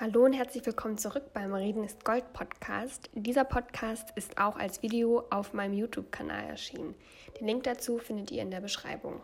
Hallo 0.00 0.24
und 0.24 0.32
herzlich 0.32 0.64
willkommen 0.64 0.96
zurück 0.96 1.32
beim 1.34 1.52
Reden 1.52 1.82
ist 1.82 2.04
Gold 2.04 2.32
Podcast. 2.32 3.10
Dieser 3.14 3.42
Podcast 3.42 4.12
ist 4.14 4.38
auch 4.38 4.54
als 4.54 4.80
Video 4.80 5.24
auf 5.30 5.54
meinem 5.54 5.74
YouTube-Kanal 5.74 6.44
erschienen. 6.50 6.94
Den 7.40 7.48
Link 7.48 7.64
dazu 7.64 7.98
findet 7.98 8.30
ihr 8.30 8.42
in 8.42 8.52
der 8.52 8.60
Beschreibung. 8.60 9.20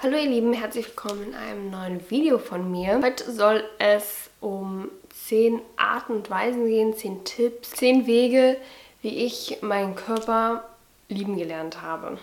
Hallo 0.00 0.16
ihr 0.16 0.30
Lieben, 0.30 0.52
herzlich 0.52 0.86
willkommen 0.86 1.24
in 1.24 1.34
einem 1.34 1.70
neuen 1.70 2.08
Video 2.08 2.38
von 2.38 2.70
mir. 2.70 3.00
Heute 3.02 3.32
soll 3.32 3.64
es 3.80 4.30
um 4.40 4.88
10 5.08 5.60
Arten 5.74 6.12
und 6.12 6.30
Weisen 6.30 6.68
gehen, 6.68 6.94
10 6.94 7.24
Tipps, 7.24 7.72
10 7.72 8.06
Wege, 8.06 8.58
wie 9.02 9.24
ich 9.24 9.58
meinen 9.60 9.96
Körper 9.96 10.62
lieben 11.08 11.36
gelernt 11.36 11.82
habe. 11.82 12.16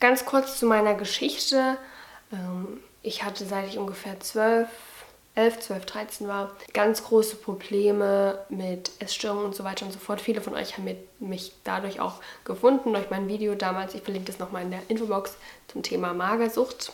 Ganz 0.00 0.24
kurz 0.24 0.58
zu 0.58 0.66
meiner 0.66 0.94
Geschichte. 0.94 1.76
Ähm, 2.32 2.80
ich 3.02 3.22
hatte, 3.22 3.44
seit 3.44 3.68
ich 3.68 3.78
ungefähr 3.78 4.18
12, 4.18 4.66
11, 5.34 5.60
12, 5.60 5.86
13 5.86 6.28
war, 6.28 6.52
ganz 6.72 7.04
große 7.04 7.36
Probleme 7.36 8.38
mit 8.48 8.90
Essstörungen 8.98 9.44
und 9.44 9.54
so 9.54 9.62
weiter 9.62 9.84
und 9.84 9.92
so 9.92 9.98
fort. 9.98 10.22
Viele 10.22 10.40
von 10.40 10.54
euch 10.54 10.76
haben 10.76 10.88
mich 11.18 11.52
dadurch 11.64 12.00
auch 12.00 12.14
gefunden, 12.44 12.94
durch 12.94 13.10
mein 13.10 13.28
Video 13.28 13.54
damals. 13.54 13.94
Ich 13.94 14.02
verlinke 14.02 14.26
das 14.26 14.38
nochmal 14.38 14.62
in 14.62 14.70
der 14.70 14.80
Infobox 14.88 15.36
zum 15.68 15.82
Thema 15.82 16.14
Magersucht. 16.14 16.92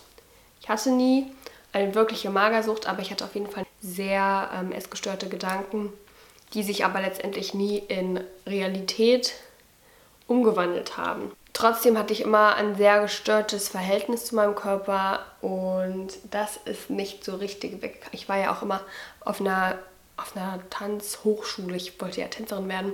Ich 0.61 0.69
hatte 0.69 0.91
nie 0.91 1.31
eine 1.73 1.95
wirkliche 1.95 2.31
Magersucht, 2.31 2.87
aber 2.87 3.03
ich 3.03 3.11
hatte 3.13 3.25
auf 3.25 3.35
jeden 3.35 3.51
Fall 3.51 3.65
sehr 3.81 4.51
ähm, 4.53 4.73
essgestörte 4.73 5.29
Gedanken, 5.29 5.93
die 6.55 6.65
sich 6.65 6.85
aber 6.85 7.01
letztendlich 7.01 7.55
nie 7.55 7.79
in 7.79 8.21
Realität 8.47 9.35
umgewandelt 10.27 10.97
haben. 10.97 11.31
Trotzdem 11.57 11.97
hatte 11.97 12.13
ich 12.13 12.21
immer 12.21 12.55
ein 12.57 12.77
sehr 12.77 13.01
gestörtes 13.01 13.71
Verhältnis 13.71 14.27
zu 14.27 14.35
meinem 14.35 14.55
Körper 14.55 15.21
und 15.41 16.09
das 16.31 16.59
ist 16.59 16.91
nicht 16.91 17.25
so 17.25 17.37
richtig 17.37 17.81
weg. 17.81 18.07
Ich 18.13 18.29
war 18.29 18.37
ja 18.37 18.55
auch 18.55 18.61
immer 18.61 18.83
auf 19.21 19.41
einer, 19.41 19.79
auf 20.19 20.37
einer 20.37 20.61
Tanzhochschule, 20.69 21.75
ich 21.75 21.99
wollte 21.99 22.21
ja 22.21 22.29
Tänzerin 22.29 22.69
werden 22.69 22.93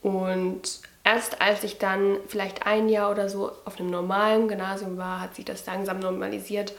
und 0.00 0.80
erst 1.02 1.40
als 1.40 1.64
ich 1.64 1.78
dann 1.78 2.18
vielleicht 2.28 2.66
ein 2.66 2.88
Jahr 2.88 3.10
oder 3.10 3.28
so 3.28 3.50
auf 3.64 3.80
einem 3.80 3.90
normalen 3.90 4.46
Gymnasium 4.46 4.96
war, 4.96 5.20
hat 5.20 5.34
sich 5.34 5.44
das 5.44 5.66
langsam 5.66 5.98
normalisiert 5.98 6.74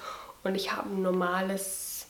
und 0.45 0.55
ich 0.55 0.71
habe 0.71 0.87
ein 0.87 1.01
normales 1.01 2.07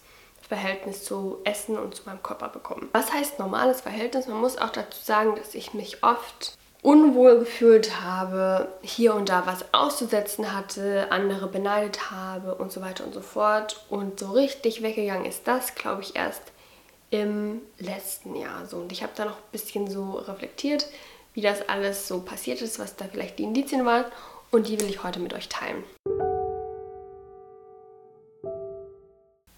Verhältnis 0.47 1.03
zu 1.03 1.39
Essen 1.45 1.79
und 1.79 1.95
zu 1.95 2.03
meinem 2.05 2.21
Körper 2.21 2.49
bekommen. 2.49 2.89
Was 2.91 3.11
heißt 3.11 3.39
normales 3.39 3.81
Verhältnis? 3.81 4.27
Man 4.27 4.39
muss 4.39 4.59
auch 4.59 4.69
dazu 4.69 5.01
sagen, 5.03 5.35
dass 5.35 5.55
ich 5.55 5.73
mich 5.73 6.03
oft 6.03 6.59
unwohl 6.81 7.39
gefühlt 7.39 8.01
habe, 8.01 8.69
hier 8.81 9.13
und 9.13 9.29
da 9.29 9.45
was 9.45 9.73
auszusetzen 9.73 10.53
hatte, 10.53 11.11
andere 11.11 11.47
beneidet 11.47 12.11
habe 12.11 12.55
und 12.55 12.71
so 12.71 12.81
weiter 12.81 13.03
und 13.03 13.13
so 13.13 13.21
fort. 13.21 13.85
Und 13.89 14.19
so 14.19 14.31
richtig 14.31 14.81
weggegangen 14.81 15.25
ist 15.25 15.47
das, 15.47 15.75
glaube 15.75 16.01
ich, 16.01 16.15
erst 16.15 16.41
im 17.09 17.61
letzten 17.79 18.35
Jahr 18.35 18.65
so. 18.65 18.77
Und 18.77 18.91
ich 18.91 19.03
habe 19.03 19.13
da 19.15 19.25
noch 19.25 19.37
ein 19.37 19.51
bisschen 19.51 19.89
so 19.89 20.11
reflektiert, 20.13 20.87
wie 21.33 21.41
das 21.41 21.67
alles 21.67 22.07
so 22.07 22.21
passiert 22.21 22.61
ist, 22.61 22.79
was 22.79 22.95
da 22.95 23.05
vielleicht 23.11 23.39
die 23.39 23.43
Indizien 23.43 23.85
waren. 23.85 24.05
Und 24.51 24.67
die 24.67 24.79
will 24.79 24.89
ich 24.89 25.03
heute 25.03 25.19
mit 25.19 25.33
euch 25.33 25.49
teilen. 25.49 25.83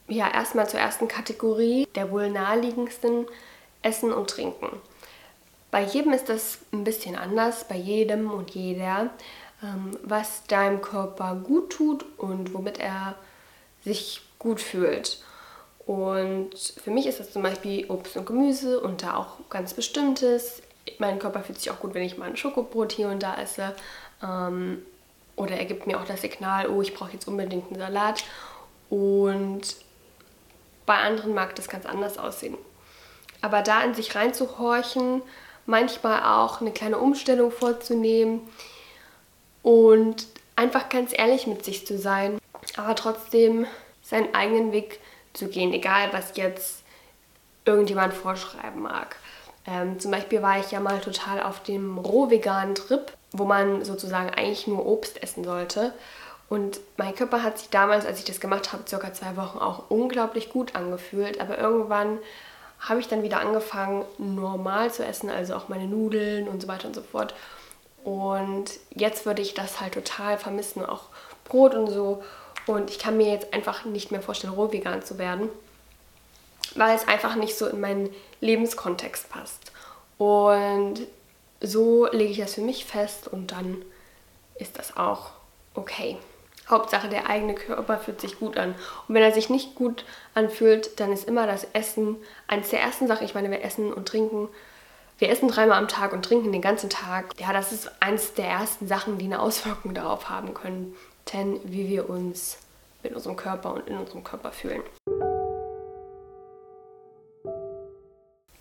Ja, 0.07 0.29
erstmal 0.29 0.67
zur 0.67 0.79
ersten 0.79 1.07
Kategorie, 1.07 1.87
der 1.95 2.11
wohl 2.11 2.29
naheliegendsten 2.29 3.27
Essen 3.81 4.11
und 4.11 4.29
Trinken. 4.29 4.81
Bei 5.71 5.83
jedem 5.83 6.11
ist 6.11 6.27
das 6.29 6.59
ein 6.73 6.83
bisschen 6.83 7.15
anders, 7.15 7.65
bei 7.67 7.75
jedem 7.75 8.29
und 8.29 8.51
jeder, 8.51 9.09
ähm, 9.63 9.97
was 10.03 10.43
deinem 10.43 10.81
Körper 10.81 11.35
gut 11.35 11.71
tut 11.71 12.05
und 12.17 12.53
womit 12.53 12.79
er 12.79 13.15
sich 13.83 14.21
gut 14.37 14.59
fühlt. 14.59 15.23
Und 15.85 16.55
für 16.83 16.91
mich 16.91 17.07
ist 17.07 17.19
das 17.19 17.31
zum 17.31 17.41
Beispiel 17.41 17.89
Obst 17.89 18.15
und 18.17 18.25
Gemüse 18.25 18.79
und 18.79 19.01
da 19.01 19.15
auch 19.15 19.49
ganz 19.49 19.73
bestimmtes. 19.73 20.61
Mein 20.99 21.19
Körper 21.19 21.41
fühlt 21.41 21.59
sich 21.59 21.71
auch 21.71 21.79
gut, 21.79 21.93
wenn 21.93 22.03
ich 22.03 22.17
mal 22.17 22.29
ein 22.29 22.37
Schokobrot 22.37 22.91
hier 22.91 23.07
und 23.07 23.23
da 23.23 23.35
esse. 23.41 23.73
Ähm, 24.21 24.85
oder 25.35 25.55
er 25.55 25.65
gibt 25.65 25.87
mir 25.87 25.99
auch 25.99 26.05
das 26.05 26.21
Signal, 26.21 26.69
oh, 26.69 26.81
ich 26.81 26.93
brauche 26.93 27.13
jetzt 27.13 27.27
unbedingt 27.27 27.67
einen 27.67 27.79
Salat. 27.79 28.23
Und 28.89 29.61
bei 30.85 30.97
anderen 30.97 31.33
mag 31.33 31.55
das 31.55 31.69
ganz 31.69 31.85
anders 31.85 32.17
aussehen. 32.17 32.57
Aber 33.41 33.61
da 33.61 33.83
in 33.83 33.95
sich 33.95 34.13
reinzuhorchen, 34.13 35.21
manchmal 35.65 36.23
auch 36.23 36.61
eine 36.61 36.71
kleine 36.71 36.97
Umstellung 36.97 37.51
vorzunehmen 37.51 38.41
und 39.63 40.27
einfach 40.55 40.89
ganz 40.89 41.11
ehrlich 41.17 41.47
mit 41.47 41.63
sich 41.65 41.85
zu 41.85 41.97
sein, 41.97 42.37
aber 42.77 42.95
trotzdem 42.95 43.65
seinen 44.01 44.33
eigenen 44.33 44.71
Weg 44.71 44.99
zu 45.33 45.47
gehen, 45.47 45.73
egal 45.73 46.11
was 46.11 46.35
jetzt 46.35 46.83
irgendjemand 47.65 48.13
vorschreiben 48.13 48.81
mag. 48.81 49.15
Ähm, 49.65 49.99
zum 49.99 50.11
Beispiel 50.11 50.41
war 50.41 50.59
ich 50.59 50.71
ja 50.71 50.79
mal 50.79 50.99
total 50.99 51.41
auf 51.41 51.61
dem 51.61 51.97
rohveganen 51.97 52.75
Trip, 52.75 53.11
wo 53.31 53.45
man 53.45 53.85
sozusagen 53.85 54.29
eigentlich 54.31 54.67
nur 54.67 54.85
Obst 54.85 55.21
essen 55.21 55.43
sollte. 55.43 55.93
Und 56.49 56.81
mein 56.97 57.15
Körper 57.15 57.43
hat 57.43 57.59
sich 57.59 57.69
damals, 57.69 58.05
als 58.05 58.19
ich 58.19 58.25
das 58.25 58.41
gemacht 58.41 58.73
habe, 58.73 58.83
circa 58.87 59.13
zwei 59.13 59.37
Wochen 59.37 59.59
auch 59.59 59.89
unglaublich 59.89 60.49
gut 60.49 60.75
angefühlt. 60.75 61.39
Aber 61.39 61.57
irgendwann 61.57 62.19
habe 62.81 62.99
ich 62.99 63.07
dann 63.07 63.23
wieder 63.23 63.39
angefangen, 63.39 64.05
normal 64.17 64.91
zu 64.91 65.05
essen, 65.05 65.29
also 65.29 65.55
auch 65.55 65.69
meine 65.69 65.85
Nudeln 65.85 66.47
und 66.47 66.61
so 66.61 66.67
weiter 66.67 66.87
und 66.87 66.95
so 66.95 67.01
fort. 67.01 67.33
Und 68.03 68.71
jetzt 68.95 69.25
würde 69.25 69.41
ich 69.41 69.53
das 69.53 69.79
halt 69.79 69.93
total 69.93 70.37
vermissen, 70.37 70.83
auch 70.83 71.03
Brot 71.45 71.75
und 71.75 71.87
so. 71.87 72.23
Und 72.65 72.89
ich 72.89 72.99
kann 72.99 73.17
mir 73.17 73.31
jetzt 73.31 73.53
einfach 73.53 73.85
nicht 73.85 74.11
mehr 74.11 74.21
vorstellen, 74.21 74.53
roh 74.53 74.71
vegan 74.71 75.03
zu 75.03 75.19
werden, 75.19 75.49
weil 76.75 76.95
es 76.95 77.07
einfach 77.07 77.35
nicht 77.35 77.55
so 77.55 77.67
in 77.67 77.79
meinen 77.79 78.09
Lebenskontext 78.39 79.29
passt. 79.29 79.71
Und 80.17 81.01
so 81.59 82.07
lege 82.11 82.31
ich 82.31 82.39
das 82.39 82.55
für 82.55 82.61
mich 82.61 82.85
fest 82.85 83.27
und 83.27 83.51
dann 83.51 83.83
ist 84.55 84.79
das 84.79 84.97
auch 84.97 85.31
okay. 85.75 86.17
Hauptsache, 86.71 87.09
der 87.09 87.29
eigene 87.29 87.53
Körper 87.53 87.97
fühlt 87.97 88.21
sich 88.21 88.39
gut 88.39 88.57
an. 88.57 88.73
Und 89.07 89.15
wenn 89.15 89.23
er 89.23 89.31
sich 89.31 89.49
nicht 89.49 89.75
gut 89.75 90.05
anfühlt, 90.33 90.99
dann 90.99 91.11
ist 91.11 91.27
immer 91.27 91.45
das 91.45 91.67
Essen 91.73 92.17
eines 92.47 92.69
der 92.69 92.81
ersten 92.81 93.07
Sachen. 93.07 93.25
Ich 93.25 93.35
meine, 93.35 93.51
wir 93.51 93.63
essen 93.63 93.93
und 93.93 94.07
trinken. 94.07 94.49
Wir 95.19 95.29
essen 95.29 95.49
dreimal 95.49 95.77
am 95.77 95.87
Tag 95.87 96.13
und 96.13 96.25
trinken 96.25 96.51
den 96.51 96.61
ganzen 96.61 96.89
Tag. 96.89 97.39
Ja, 97.39 97.53
das 97.53 97.71
ist 97.71 97.91
eines 98.01 98.33
der 98.33 98.47
ersten 98.47 98.87
Sachen, 98.87 99.19
die 99.19 99.25
eine 99.25 99.39
Auswirkung 99.39 99.93
darauf 99.93 100.29
haben 100.29 100.53
können, 100.53 100.95
denn 101.33 101.59
wie 101.63 101.87
wir 101.89 102.09
uns 102.09 102.57
mit 103.03 103.13
unserem 103.13 103.35
Körper 103.35 103.73
und 103.73 103.87
in 103.87 103.97
unserem 103.97 104.23
Körper 104.23 104.51
fühlen. 104.51 104.81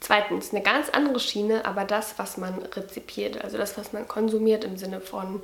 Zweitens, 0.01 0.53
eine 0.53 0.63
ganz 0.63 0.91
andere 0.91 1.21
Schiene, 1.21 1.65
aber 1.67 1.85
das, 1.85 2.19
was 2.19 2.37
man 2.37 2.63
rezipiert, 2.63 3.45
also 3.45 3.59
das, 3.59 3.79
was 3.79 3.93
man 3.93 4.09
konsumiert 4.09 4.65
im 4.65 4.77
Sinne 4.77 5.01
von 5.01 5.43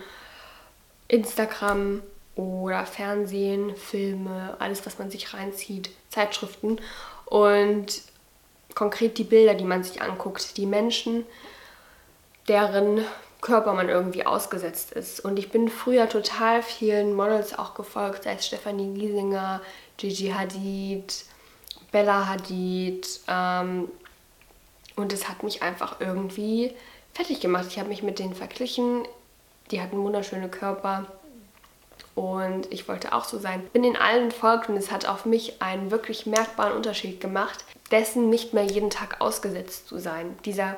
Instagram, 1.09 2.03
oder 2.37 2.85
Fernsehen, 2.87 3.75
Filme, 3.77 4.57
alles, 4.61 4.87
was 4.87 4.99
man 4.99 5.11
sich 5.11 5.35
reinzieht, 5.35 5.91
Zeitschriften 6.11 6.79
und 7.25 8.03
konkret 8.75 9.19
die 9.19 9.25
Bilder, 9.25 9.55
die 9.55 9.65
man 9.65 9.83
sich 9.83 10.03
anguckt, 10.03 10.57
die 10.57 10.67
Menschen, 10.67 11.25
deren 12.47 13.01
Körper 13.41 13.73
man 13.73 13.89
irgendwie 13.89 14.27
ausgesetzt 14.27 14.93
ist. 14.93 15.21
Und 15.21 15.39
ich 15.39 15.51
bin 15.51 15.69
früher 15.69 16.09
total 16.09 16.63
vielen 16.63 17.15
Models 17.15 17.59
auch 17.59 17.75
gefolgt, 17.75 18.25
sei 18.25 18.35
es 18.35 18.47
Stefanie 18.47 18.95
Giesinger, 18.95 19.61
Gigi 19.97 20.29
Hadid, 20.29 21.25
Bella 21.91 22.29
Hadid. 22.29 23.21
Ähm, 23.29 23.89
und 24.95 25.13
es 25.13 25.29
hat 25.29 25.43
mich 25.43 25.63
einfach 25.63 26.01
irgendwie 26.01 26.75
fertig 27.15 27.41
gemacht. 27.41 27.67
Ich 27.69 27.79
habe 27.79 27.89
mich 27.89 28.03
mit 28.03 28.19
denen 28.19 28.35
verglichen. 28.35 29.07
Die 29.71 29.81
hatten 29.81 29.99
wunderschöne 29.99 30.49
Körper 30.49 31.07
und 32.15 32.73
ich 32.73 32.89
wollte 32.89 33.12
auch 33.12 33.25
so 33.25 33.38
sein. 33.38 33.67
Bin 33.73 33.85
in 33.85 33.97
allen 33.97 34.25
entfolgt 34.25 34.69
und 34.69 34.76
es 34.76 34.91
hat 34.91 35.06
auf 35.06 35.26
mich 35.26 35.61
einen 35.61 35.91
wirklich 35.91 36.26
merkbaren 36.26 36.75
Unterschied 36.75 37.20
gemacht, 37.20 37.65
dessen 37.91 38.31
nicht 38.31 38.55
mehr 38.55 38.65
jeden 38.65 38.91
Tag 38.91 39.20
ausgesetzt 39.20 39.88
zu 39.88 39.99
sein. 39.99 40.37
Dieser 40.44 40.76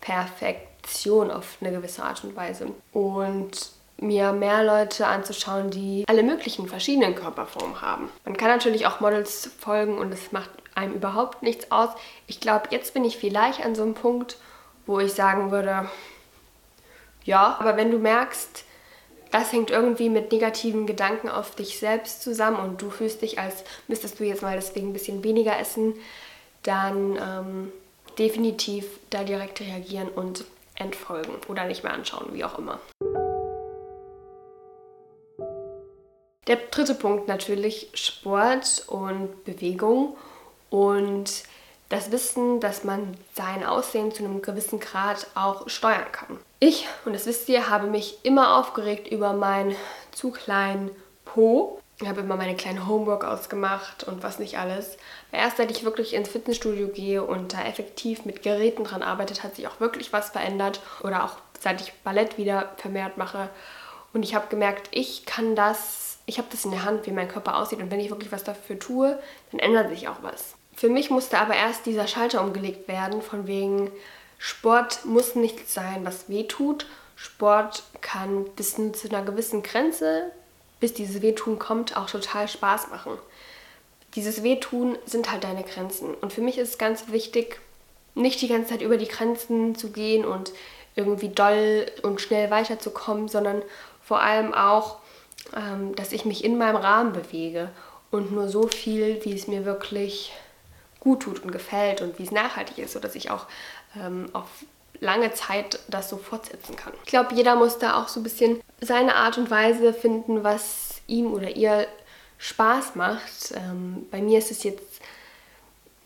Perfektion 0.00 1.30
auf 1.30 1.56
eine 1.60 1.72
gewisse 1.72 2.02
Art 2.02 2.24
und 2.24 2.36
Weise. 2.36 2.68
Und 2.92 3.72
mir 3.98 4.32
mehr 4.32 4.64
Leute 4.64 5.06
anzuschauen, 5.06 5.70
die 5.70 6.04
alle 6.08 6.22
möglichen 6.22 6.68
verschiedenen 6.68 7.14
Körperformen 7.14 7.80
haben. 7.82 8.08
Man 8.24 8.36
kann 8.36 8.48
natürlich 8.48 8.86
auch 8.86 9.00
Models 9.00 9.50
folgen 9.58 9.98
und 9.98 10.12
es 10.12 10.32
macht 10.32 10.50
einem 10.74 10.94
überhaupt 10.94 11.42
nichts 11.42 11.70
aus. 11.70 11.90
Ich 12.26 12.40
glaube, 12.40 12.68
jetzt 12.70 12.94
bin 12.94 13.04
ich 13.04 13.18
vielleicht 13.18 13.64
an 13.64 13.74
so 13.74 13.82
einem 13.82 13.94
Punkt, 13.94 14.38
wo 14.86 15.00
ich 15.00 15.12
sagen 15.12 15.50
würde, 15.50 15.88
ja, 17.24 17.56
aber 17.60 17.76
wenn 17.76 17.90
du 17.90 17.98
merkst, 17.98 18.64
das 19.30 19.52
hängt 19.52 19.70
irgendwie 19.70 20.08
mit 20.08 20.32
negativen 20.32 20.86
Gedanken 20.86 21.28
auf 21.28 21.54
dich 21.54 21.78
selbst 21.78 22.22
zusammen 22.22 22.58
und 22.58 22.82
du 22.82 22.90
fühlst 22.90 23.22
dich, 23.22 23.38
als 23.38 23.64
müsstest 23.86 24.18
du 24.18 24.24
jetzt 24.24 24.42
mal 24.42 24.56
deswegen 24.56 24.90
ein 24.90 24.92
bisschen 24.92 25.22
weniger 25.22 25.58
essen, 25.58 25.94
dann 26.62 27.16
ähm, 27.16 27.72
definitiv 28.18 28.86
da 29.10 29.22
direkt 29.22 29.60
reagieren 29.60 30.08
und 30.08 30.44
entfolgen 30.74 31.34
oder 31.48 31.64
nicht 31.64 31.84
mehr 31.84 31.92
anschauen, 31.92 32.30
wie 32.32 32.44
auch 32.44 32.58
immer. 32.58 32.80
Der 36.46 36.56
dritte 36.56 36.94
Punkt 36.94 37.28
natürlich 37.28 37.90
Sport 37.94 38.84
und 38.88 39.44
Bewegung 39.44 40.16
und 40.70 41.44
das 41.88 42.10
Wissen, 42.10 42.60
dass 42.60 42.82
man 42.82 43.16
sein 43.34 43.64
Aussehen 43.64 44.12
zu 44.12 44.24
einem 44.24 44.42
gewissen 44.42 44.80
Grad 44.80 45.26
auch 45.34 45.68
steuern 45.68 46.10
kann. 46.10 46.38
Ich, 46.62 46.86
und 47.06 47.14
das 47.14 47.24
wisst 47.24 47.48
ihr, 47.48 47.70
habe 47.70 47.86
mich 47.86 48.18
immer 48.22 48.58
aufgeregt 48.58 49.08
über 49.08 49.32
meinen 49.32 49.74
zu 50.12 50.30
kleinen 50.30 50.90
Po. 51.24 51.80
Ich 52.02 52.06
habe 52.06 52.20
immer 52.20 52.36
meine 52.36 52.54
kleinen 52.54 52.86
Homeworkouts 52.86 53.48
gemacht 53.48 54.04
und 54.04 54.22
was 54.22 54.38
nicht 54.38 54.58
alles. 54.58 54.98
Erst 55.32 55.56
seit 55.56 55.70
ich 55.70 55.84
wirklich 55.84 56.12
ins 56.12 56.28
Fitnessstudio 56.28 56.88
gehe 56.88 57.24
und 57.24 57.54
da 57.54 57.64
effektiv 57.64 58.26
mit 58.26 58.42
Geräten 58.42 58.84
dran 58.84 59.02
arbeitet, 59.02 59.42
hat 59.42 59.56
sich 59.56 59.68
auch 59.68 59.80
wirklich 59.80 60.12
was 60.12 60.30
verändert. 60.30 60.80
Oder 61.02 61.24
auch 61.24 61.36
seit 61.58 61.80
ich 61.80 61.94
Ballett 62.04 62.36
wieder 62.36 62.72
vermehrt 62.76 63.16
mache. 63.16 63.48
Und 64.12 64.22
ich 64.22 64.34
habe 64.34 64.48
gemerkt, 64.48 64.88
ich 64.90 65.24
kann 65.24 65.56
das, 65.56 66.18
ich 66.26 66.36
habe 66.36 66.48
das 66.50 66.66
in 66.66 66.72
der 66.72 66.84
Hand, 66.84 67.06
wie 67.06 67.12
mein 67.12 67.28
Körper 67.28 67.56
aussieht. 67.56 67.80
Und 67.80 67.90
wenn 67.90 68.00
ich 68.00 68.10
wirklich 68.10 68.32
was 68.32 68.44
dafür 68.44 68.78
tue, 68.78 69.18
dann 69.50 69.60
ändert 69.60 69.88
sich 69.88 70.08
auch 70.08 70.22
was. 70.22 70.56
Für 70.74 70.90
mich 70.90 71.08
musste 71.08 71.38
aber 71.38 71.54
erst 71.54 71.86
dieser 71.86 72.06
Schalter 72.06 72.42
umgelegt 72.42 72.86
werden, 72.86 73.22
von 73.22 73.46
wegen 73.46 73.90
Sport 74.42 75.04
muss 75.04 75.34
nichts 75.34 75.74
sein, 75.74 76.04
was 76.04 76.30
weh 76.30 76.44
tut. 76.44 76.86
Sport 77.14 77.82
kann 78.00 78.46
bis 78.56 78.74
zu 78.74 79.08
einer 79.10 79.22
gewissen 79.22 79.62
Grenze, 79.62 80.32
bis 80.80 80.94
dieses 80.94 81.20
Wehtun 81.20 81.58
kommt, 81.58 81.94
auch 81.94 82.08
total 82.08 82.48
Spaß 82.48 82.88
machen. 82.88 83.18
Dieses 84.14 84.42
Wehtun 84.42 84.96
sind 85.04 85.30
halt 85.30 85.44
deine 85.44 85.62
Grenzen. 85.62 86.14
Und 86.14 86.32
für 86.32 86.40
mich 86.40 86.56
ist 86.56 86.70
es 86.70 86.78
ganz 86.78 87.08
wichtig, 87.08 87.60
nicht 88.14 88.40
die 88.40 88.48
ganze 88.48 88.70
Zeit 88.70 88.80
über 88.80 88.96
die 88.96 89.08
Grenzen 89.08 89.74
zu 89.74 89.90
gehen 89.90 90.24
und 90.24 90.52
irgendwie 90.96 91.28
doll 91.28 91.86
und 92.02 92.22
schnell 92.22 92.50
weiterzukommen, 92.50 93.28
sondern 93.28 93.60
vor 94.02 94.20
allem 94.20 94.54
auch, 94.54 95.00
ähm, 95.54 95.94
dass 95.96 96.12
ich 96.12 96.24
mich 96.24 96.44
in 96.44 96.56
meinem 96.56 96.76
Rahmen 96.76 97.12
bewege 97.12 97.70
und 98.10 98.32
nur 98.32 98.48
so 98.48 98.68
viel, 98.68 99.22
wie 99.22 99.34
es 99.34 99.48
mir 99.48 99.66
wirklich 99.66 100.32
gut 100.98 101.22
tut 101.22 101.42
und 101.42 101.52
gefällt 101.52 102.00
und 102.00 102.18
wie 102.18 102.24
es 102.24 102.30
nachhaltig 102.30 102.78
ist, 102.78 102.92
sodass 102.92 103.14
ich 103.14 103.30
auch 103.30 103.46
ähm, 103.96 104.28
auf 104.32 104.48
lange 105.00 105.32
Zeit 105.32 105.78
das 105.88 106.10
so 106.10 106.18
fortsetzen 106.18 106.76
kann. 106.76 106.92
Ich 107.04 107.10
glaube, 107.10 107.34
jeder 107.34 107.56
muss 107.56 107.78
da 107.78 108.00
auch 108.00 108.08
so 108.08 108.20
ein 108.20 108.22
bisschen 108.22 108.60
seine 108.80 109.16
Art 109.16 109.38
und 109.38 109.50
Weise 109.50 109.92
finden, 109.92 110.44
was 110.44 111.00
ihm 111.06 111.32
oder 111.32 111.56
ihr 111.56 111.86
Spaß 112.38 112.94
macht. 112.94 113.52
Ähm, 113.54 114.06
bei 114.10 114.20
mir 114.20 114.38
ist 114.38 114.50
es 114.50 114.62
jetzt 114.62 115.00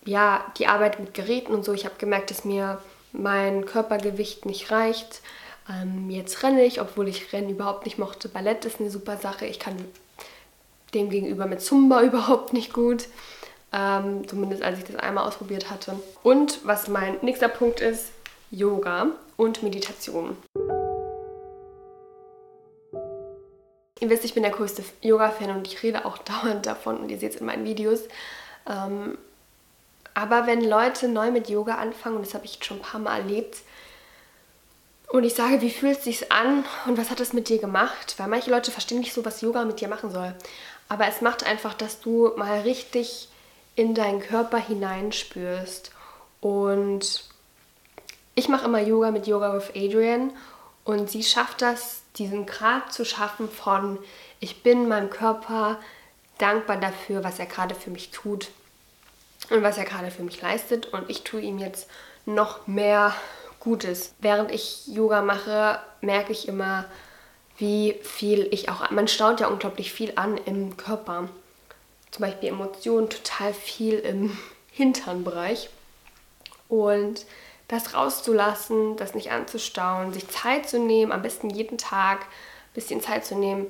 ja 0.04 0.44
die 0.58 0.66
Arbeit 0.66 1.00
mit 1.00 1.14
Geräten 1.14 1.52
und 1.52 1.64
so. 1.64 1.72
Ich 1.72 1.84
habe 1.84 1.96
gemerkt, 1.98 2.30
dass 2.30 2.44
mir 2.44 2.80
mein 3.12 3.64
Körpergewicht 3.64 4.46
nicht 4.46 4.70
reicht. 4.70 5.22
Ähm, 5.68 6.10
jetzt 6.10 6.42
renne 6.42 6.64
ich, 6.64 6.80
obwohl 6.80 7.08
ich 7.08 7.32
Rennen 7.32 7.50
überhaupt 7.50 7.84
nicht 7.84 7.98
mochte. 7.98 8.28
Ballett 8.28 8.64
ist 8.64 8.80
eine 8.80 8.90
super 8.90 9.16
Sache. 9.16 9.46
Ich 9.46 9.58
kann 9.58 9.76
dem 10.92 11.10
gegenüber 11.10 11.46
mit 11.46 11.62
Zumba 11.62 12.02
überhaupt 12.02 12.52
nicht 12.52 12.72
gut. 12.72 13.06
Ähm, 13.76 14.28
zumindest 14.28 14.62
als 14.62 14.78
ich 14.78 14.84
das 14.84 14.96
einmal 14.96 15.26
ausprobiert 15.26 15.68
hatte. 15.68 15.98
Und 16.22 16.64
was 16.64 16.86
mein 16.86 17.18
nächster 17.22 17.48
Punkt 17.48 17.80
ist, 17.80 18.12
Yoga 18.52 19.08
und 19.36 19.64
Meditation. 19.64 20.36
Ihr 23.98 24.10
wisst, 24.10 24.24
ich 24.24 24.34
bin 24.34 24.44
der 24.44 24.52
größte 24.52 24.84
Yoga-Fan 25.00 25.50
und 25.50 25.66
ich 25.66 25.82
rede 25.82 26.04
auch 26.04 26.18
dauernd 26.42 26.66
davon 26.66 26.98
und 26.98 27.10
ihr 27.10 27.18
seht 27.18 27.34
es 27.34 27.40
in 27.40 27.46
meinen 27.46 27.64
Videos. 27.64 28.02
Ähm, 28.68 29.18
aber 30.14 30.46
wenn 30.46 30.62
Leute 30.62 31.08
neu 31.08 31.32
mit 31.32 31.48
Yoga 31.48 31.74
anfangen, 31.74 32.16
und 32.16 32.26
das 32.26 32.34
habe 32.34 32.44
ich 32.44 32.62
schon 32.62 32.76
ein 32.76 32.82
paar 32.82 33.00
Mal 33.00 33.18
erlebt, 33.18 33.58
und 35.08 35.24
ich 35.24 35.34
sage, 35.34 35.60
wie 35.60 35.70
fühlt 35.70 35.98
es 35.98 36.04
sich 36.04 36.32
an 36.32 36.64
und 36.86 36.96
was 36.96 37.10
hat 37.10 37.20
es 37.20 37.32
mit 37.32 37.48
dir 37.48 37.58
gemacht? 37.58 38.14
Weil 38.18 38.28
manche 38.28 38.50
Leute 38.50 38.70
verstehen 38.70 39.00
nicht 39.00 39.12
so, 39.12 39.24
was 39.24 39.40
Yoga 39.40 39.64
mit 39.64 39.80
dir 39.80 39.88
machen 39.88 40.10
soll. 40.10 40.34
Aber 40.88 41.06
es 41.08 41.20
macht 41.20 41.44
einfach, 41.44 41.74
dass 41.74 42.00
du 42.00 42.32
mal 42.36 42.60
richtig 42.60 43.28
in 43.76 43.94
deinen 43.94 44.20
Körper 44.20 44.58
hineinspürst. 44.58 45.90
Und 46.40 47.24
ich 48.34 48.48
mache 48.48 48.66
immer 48.66 48.80
Yoga 48.80 49.10
mit 49.10 49.26
Yoga 49.26 49.54
with 49.54 49.70
Adrian 49.74 50.32
und 50.84 51.10
sie 51.10 51.22
schafft 51.22 51.62
das, 51.62 52.02
diesen 52.16 52.46
Grad 52.46 52.92
zu 52.92 53.04
schaffen 53.04 53.48
von 53.48 53.98
ich 54.40 54.62
bin 54.62 54.88
meinem 54.88 55.08
Körper 55.08 55.78
dankbar 56.38 56.76
dafür, 56.76 57.24
was 57.24 57.38
er 57.38 57.46
gerade 57.46 57.74
für 57.74 57.90
mich 57.90 58.10
tut 58.10 58.50
und 59.50 59.62
was 59.62 59.78
er 59.78 59.84
gerade 59.84 60.10
für 60.10 60.22
mich 60.22 60.40
leistet 60.42 60.86
und 60.86 61.08
ich 61.08 61.22
tue 61.22 61.40
ihm 61.40 61.58
jetzt 61.58 61.88
noch 62.26 62.66
mehr 62.66 63.14
Gutes. 63.60 64.14
Während 64.18 64.50
ich 64.50 64.86
Yoga 64.86 65.22
mache, 65.22 65.78
merke 66.02 66.32
ich 66.32 66.48
immer, 66.48 66.84
wie 67.56 67.98
viel 68.02 68.48
ich 68.50 68.68
auch, 68.68 68.90
man 68.90 69.08
staut 69.08 69.40
ja 69.40 69.48
unglaublich 69.48 69.92
viel 69.92 70.12
an 70.16 70.38
im 70.44 70.76
Körper. 70.76 71.28
Zum 72.14 72.26
Beispiel 72.26 72.50
Emotionen, 72.50 73.10
total 73.10 73.52
viel 73.52 73.98
im 73.98 74.38
Hinternbereich. 74.70 75.68
Und 76.68 77.26
das 77.66 77.92
rauszulassen, 77.92 78.96
das 78.96 79.16
nicht 79.16 79.32
anzustauen, 79.32 80.12
sich 80.12 80.28
Zeit 80.28 80.68
zu 80.68 80.78
nehmen, 80.78 81.10
am 81.10 81.22
besten 81.22 81.50
jeden 81.50 81.76
Tag 81.76 82.20
ein 82.20 82.74
bisschen 82.74 83.00
Zeit 83.00 83.26
zu 83.26 83.34
nehmen, 83.34 83.66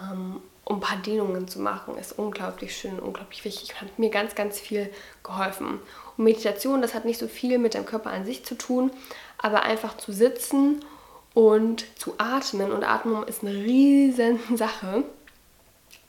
ähm, 0.00 0.42
um 0.64 0.78
ein 0.78 0.80
paar 0.80 0.96
Dehnungen 0.96 1.46
zu 1.46 1.60
machen, 1.60 1.96
ist 1.98 2.18
unglaublich 2.18 2.76
schön, 2.76 2.98
unglaublich 2.98 3.44
wichtig. 3.44 3.80
Hat 3.80 3.96
mir 3.96 4.10
ganz, 4.10 4.34
ganz 4.34 4.58
viel 4.58 4.92
geholfen. 5.22 5.78
Und 6.16 6.24
Meditation, 6.24 6.82
das 6.82 6.94
hat 6.94 7.04
nicht 7.04 7.20
so 7.20 7.28
viel 7.28 7.58
mit 7.58 7.74
dem 7.74 7.86
Körper 7.86 8.10
an 8.10 8.26
sich 8.26 8.44
zu 8.44 8.58
tun, 8.58 8.90
aber 9.38 9.62
einfach 9.62 9.96
zu 9.98 10.12
sitzen 10.12 10.84
und 11.32 11.86
zu 11.96 12.14
atmen. 12.18 12.72
Und 12.72 12.82
Atmung 12.82 13.22
ist 13.22 13.44
eine 13.44 13.52
riesen 13.52 14.40
Sache, 14.56 15.04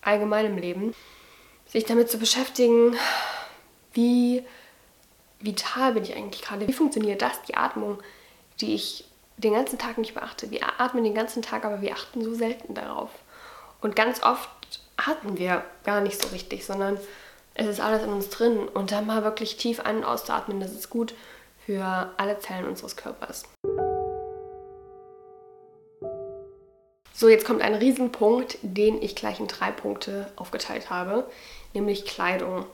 allgemein 0.02 0.48
im 0.48 0.58
Leben. 0.58 0.96
Sich 1.70 1.86
damit 1.86 2.10
zu 2.10 2.18
beschäftigen, 2.18 2.98
wie 3.94 4.44
vital 5.40 5.94
bin 5.94 6.04
ich 6.04 6.16
eigentlich 6.16 6.42
gerade? 6.42 6.68
Wie 6.68 6.74
funktioniert 6.74 7.22
das, 7.22 7.44
die 7.44 7.56
Atmung, 7.56 8.02
die 8.60 8.74
ich 8.74 9.06
den 9.38 9.54
ganzen 9.54 9.78
Tag 9.78 10.00
nicht 10.00 10.16
beachte? 10.16 10.50
Wir 10.50 10.62
atmen 10.80 11.04
den 11.04 11.14
ganzen 11.14 11.44
Tag, 11.44 11.66
aber 11.66 11.82
wir 11.82 11.94
achten 11.94 12.24
so 12.24 12.34
selten 12.34 12.74
darauf. 12.74 13.12
Und 13.82 13.96
ganz 13.96 14.24
oft 14.24 14.50
atmen 14.98 15.38
wir 15.38 15.64
gar 15.84 16.02
nicht 16.02 16.20
so 16.20 16.30
richtig, 16.30 16.66
sondern 16.66 17.00
es 17.54 17.68
ist 17.68 17.80
alles 17.80 18.04
in 18.04 18.10
uns 18.10 18.30
drin. 18.30 18.68
Und 18.68 18.92
dann 18.92 19.06
mal 19.06 19.24
wirklich 19.24 19.56
tief 19.58 19.80
ein- 19.80 19.98
und 19.98 20.06
auszuatmen, 20.06 20.60
das 20.60 20.72
ist 20.72 20.90
gut 20.90 21.14
für 21.68 22.12
alle 22.18 22.40
Zellen 22.40 22.68
unseres 22.68 22.96
Körpers. 22.96 23.44
So, 27.14 27.28
jetzt 27.28 27.46
kommt 27.46 27.62
ein 27.62 27.76
Riesenpunkt, 27.76 28.58
den 28.62 29.02
ich 29.02 29.14
gleich 29.14 29.42
in 29.42 29.48
drei 29.48 29.72
Punkte 29.72 30.32
aufgeteilt 30.38 30.90
habe, 30.90 31.30
nämlich 31.74 32.06
Kleidung. 32.06 32.66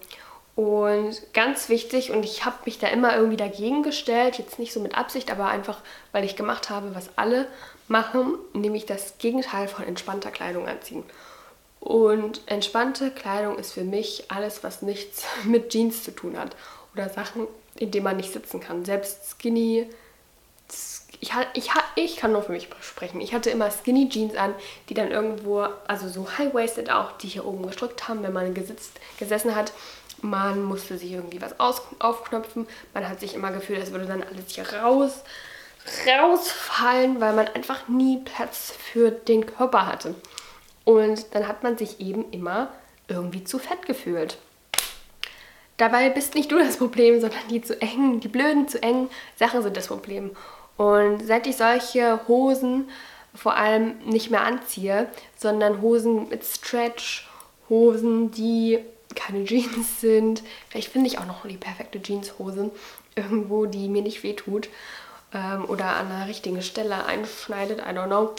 Und 0.56 1.22
ganz 1.34 1.68
wichtig, 1.68 2.12
und 2.12 2.24
ich 2.24 2.46
habe 2.46 2.56
mich 2.66 2.80
da 2.80 2.88
immer 2.88 3.16
irgendwie 3.16 3.38
dagegen 3.38 3.84
gestellt, 3.84 4.38
jetzt 4.38 4.58
nicht 4.58 4.72
so 4.72 4.80
mit 4.80 4.98
Absicht, 4.98 5.30
aber 5.30 5.48
einfach, 5.48 5.80
weil 6.14 6.24
ich 6.24 6.38
gemacht 6.38 6.70
habe, 6.70 6.96
was 6.96 7.10
alle 7.18 7.48
machen, 7.90 8.36
nämlich 8.54 8.86
das 8.86 9.18
Gegenteil 9.18 9.68
von 9.68 9.86
entspannter 9.86 10.32
Kleidung 10.32 10.68
anziehen. 10.68 11.04
Und 11.82 12.42
entspannte 12.48 13.12
Kleidung 13.12 13.60
ist 13.60 13.74
für 13.74 13.84
mich 13.84 14.26
alles, 14.30 14.64
was 14.64 14.82
nichts 14.82 15.26
mit 15.44 15.70
Jeans 15.70 16.04
zu 16.04 16.12
tun 16.12 16.38
hat 16.38 16.56
oder 16.94 17.10
Sachen, 17.10 17.48
in 17.78 17.92
denen 17.92 18.06
man 18.06 18.18
nicht 18.18 18.32
sitzen 18.32 18.62
kann. 18.62 18.86
Selbst 18.86 19.36
Skinny, 19.38 19.90
ich, 21.20 21.32
ich, 21.54 21.70
ich 21.96 22.18
kann 22.18 22.32
nur 22.32 22.44
für 22.44 22.52
mich 22.52 22.70
sprechen. 22.82 23.22
Ich 23.22 23.34
hatte 23.34 23.50
immer 23.50 23.72
Skinny 23.72 24.10
Jeans 24.10 24.36
an, 24.36 24.54
die 24.90 24.94
dann 24.94 25.12
irgendwo, 25.12 25.68
also 25.88 26.10
so 26.10 26.28
high-waisted 26.38 26.92
auch, 26.92 27.14
die 27.14 27.28
hier 27.28 27.46
oben 27.46 27.66
gestrückt 27.66 28.08
haben, 28.08 28.24
wenn 28.24 28.34
man 28.34 28.54
gesitzt, 28.54 29.00
gesessen 29.18 29.56
hat 29.56 29.72
man 30.22 30.64
musste 30.64 30.98
sich 30.98 31.12
irgendwie 31.12 31.42
was 31.42 31.60
aus, 31.60 31.82
aufknöpfen. 32.00 32.68
Man 32.94 33.08
hat 33.08 33.20
sich 33.20 33.34
immer 33.36 33.52
gefühlt, 33.52 33.80
als 33.80 33.92
würde 33.92 34.06
dann 34.06 34.24
alles 34.24 34.50
hier 34.50 34.68
raus, 34.74 35.24
rausfallen, 36.08 37.22
weil 37.22 37.34
man 37.34 37.48
einfach 37.50 37.88
nie 37.88 38.22
Platz 38.24 38.72
für 38.72 39.12
den 39.12 39.46
Körper 39.46 39.86
hatte. 39.86 40.16
Und 40.84 41.34
dann 41.34 41.48
hat 41.48 41.64
man 41.64 41.78
sich 41.78 42.00
eben 42.00 42.32
immer 42.32 42.70
irgendwie 43.08 43.44
zu 43.44 43.60
fett 43.60 43.86
gefühlt. 43.86 44.38
Dabei 45.78 46.10
bist 46.10 46.36
nicht 46.36 46.52
du 46.52 46.58
das 46.58 46.78
Problem, 46.78 47.20
sondern 47.20 47.48
die 47.50 47.62
zu 47.62 47.82
engen, 47.82 48.22
die 48.22 48.28
blöden 48.28 48.68
zu 48.68 48.82
engen 48.82 49.10
Sachen 49.36 49.62
sind 49.62 49.76
das 49.76 49.88
Problem. 49.88 50.32
Und 50.78 51.26
seit 51.26 51.48
ich 51.48 51.58
solche 51.58 52.20
Hosen 52.28 52.90
vor 53.34 53.56
allem 53.56 53.98
nicht 54.06 54.32
mehr 54.32 54.42
anziehe, 54.42 55.10
sondern 55.36 55.82
Hosen 55.82 56.30
mit 56.30 56.46
Stretch, 56.46 57.28
Hosen, 57.70 58.32
die 58.32 58.80
keine 59.16 59.44
Jeans 59.46 60.02
sind. 60.02 60.44
Vielleicht 60.70 60.92
finde 60.92 61.08
ich 61.08 61.20
auch 61.20 61.26
noch 61.26 61.46
die 61.46 61.58
perfekte 61.58 62.02
Jeanshose 62.02 62.72
irgendwo, 63.16 63.66
die 63.66 63.88
mir 63.88 64.02
nicht 64.02 64.24
wehtut 64.24 64.70
ähm, 65.34 65.66
oder 65.66 65.96
an 65.96 66.10
der 66.10 66.28
richtigen 66.28 66.62
Stelle 66.62 67.06
einschneidet. 67.06 67.80
I 67.80 67.92
don't 67.94 68.08
know. 68.08 68.34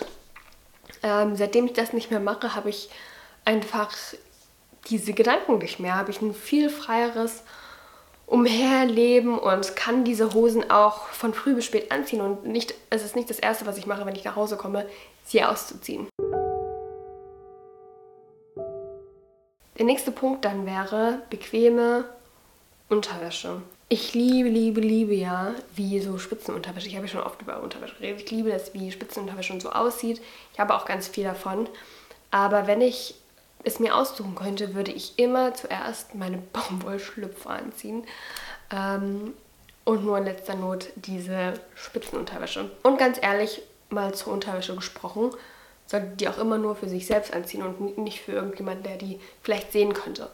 Ähm, 1.03 1.37
seitdem 1.37 1.67
ich 1.67 1.73
das 1.73 1.93
nicht 1.93 2.11
mehr 2.11 2.21
mache, 2.21 2.55
habe 2.55 2.71
ich 2.71 2.91
einfach 3.45 3.93
diese 4.87 5.13
Gedanken 5.13 5.59
nicht 5.59 5.81
mehr. 5.81 5.97
Habe 5.97 6.11
ich 6.11 6.21
ein 6.21 6.35
viel 6.35 6.71
freieres 6.71 7.43
Umherleben 8.27 9.39
und 9.39 9.77
kann 9.77 10.05
diese 10.05 10.35
Hosen 10.35 10.71
auch 10.71 11.07
von 11.09 11.33
früh 11.33 11.55
bis 11.55 11.65
spät 11.65 11.93
anziehen. 11.93 12.21
Und 12.21 12.45
nicht, 12.45 12.75
es 12.91 13.05
ist 13.05 13.17
nicht 13.17 13.31
das 13.31 13.39
Erste, 13.39 13.67
was 13.67 13.79
ich 13.79 13.87
mache, 13.87 14.05
wenn 14.05 14.17
ich 14.17 14.25
nach 14.25 14.37
Hause 14.37 14.57
komme, 14.57 14.87
sie 15.25 15.45
auszuziehen. 15.45 16.09
Der 19.79 19.85
nächste 19.85 20.11
Punkt 20.11 20.45
dann 20.45 20.67
wäre 20.67 21.21
bequeme 21.31 22.05
Unterwäsche. 22.89 23.61
Ich 23.89 24.15
liebe, 24.15 24.49
liebe, 24.49 24.81
liebe 24.81 25.15
ja, 25.15 25.55
wie 25.77 26.01
so 26.01 26.19
Spitzenunterwäsche. 26.19 26.89
Ich 26.89 26.97
habe 26.97 27.07
ja 27.07 27.13
schon 27.13 27.23
oft 27.23 27.41
über 27.43 27.63
Unterwäsche 27.63 27.95
geredet. 27.95 28.23
Ich 28.23 28.31
liebe 28.31 28.51
das, 28.51 28.75
wie 28.75 28.91
Spitzenunterwäsche 28.91 29.53
und 29.53 29.63
so 29.63 29.71
aussieht. 29.71 30.21
Ich 30.53 30.59
habe 30.59 30.75
auch 30.75 30.87
ganz 30.87 31.07
viel 31.07 31.25
davon. 31.25 31.69
Aber 32.33 32.67
wenn 32.67 32.81
ich 32.81 33.15
es 33.67 33.81
mir 33.81 33.97
aussuchen 33.97 34.35
könnte, 34.35 34.75
würde 34.75 34.93
ich 34.93 35.19
immer 35.19 35.53
zuerst 35.55 36.15
meine 36.15 36.39
Baumwollschlüpfer 36.53 37.51
anziehen. 37.51 38.05
Ähm, 38.71 39.35
und 39.85 40.05
nur 40.05 40.19
in 40.19 40.25
letzter 40.25 40.55
Not 40.55 40.89
diese 40.97 41.55
Spitzenunterwäsche. 41.75 42.71
Und 42.83 42.99
ganz 42.99 43.19
ehrlich, 43.23 43.63
mal 43.89 44.15
zur 44.15 44.33
Unterwäsche 44.33 44.75
gesprochen, 44.75 45.31
sollte 45.87 46.09
die 46.17 46.29
auch 46.29 46.39
immer 46.39 46.59
nur 46.59 46.75
für 46.75 46.89
sich 46.89 47.07
selbst 47.07 47.33
anziehen 47.33 47.63
und 47.63 47.99
nicht 47.99 48.21
für 48.21 48.33
irgendjemanden, 48.33 48.83
der 48.83 48.97
die 48.97 49.21
vielleicht 49.43 49.71
sehen 49.71 49.95
könnte. 49.95 50.29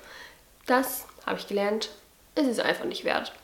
Das 0.65 1.05
habe 1.27 1.39
ich 1.39 1.49
gelernt, 1.49 1.91
ist 2.35 2.47
es 2.47 2.59
einfach 2.59 2.87
nicht 2.87 3.05
wert. 3.05 3.35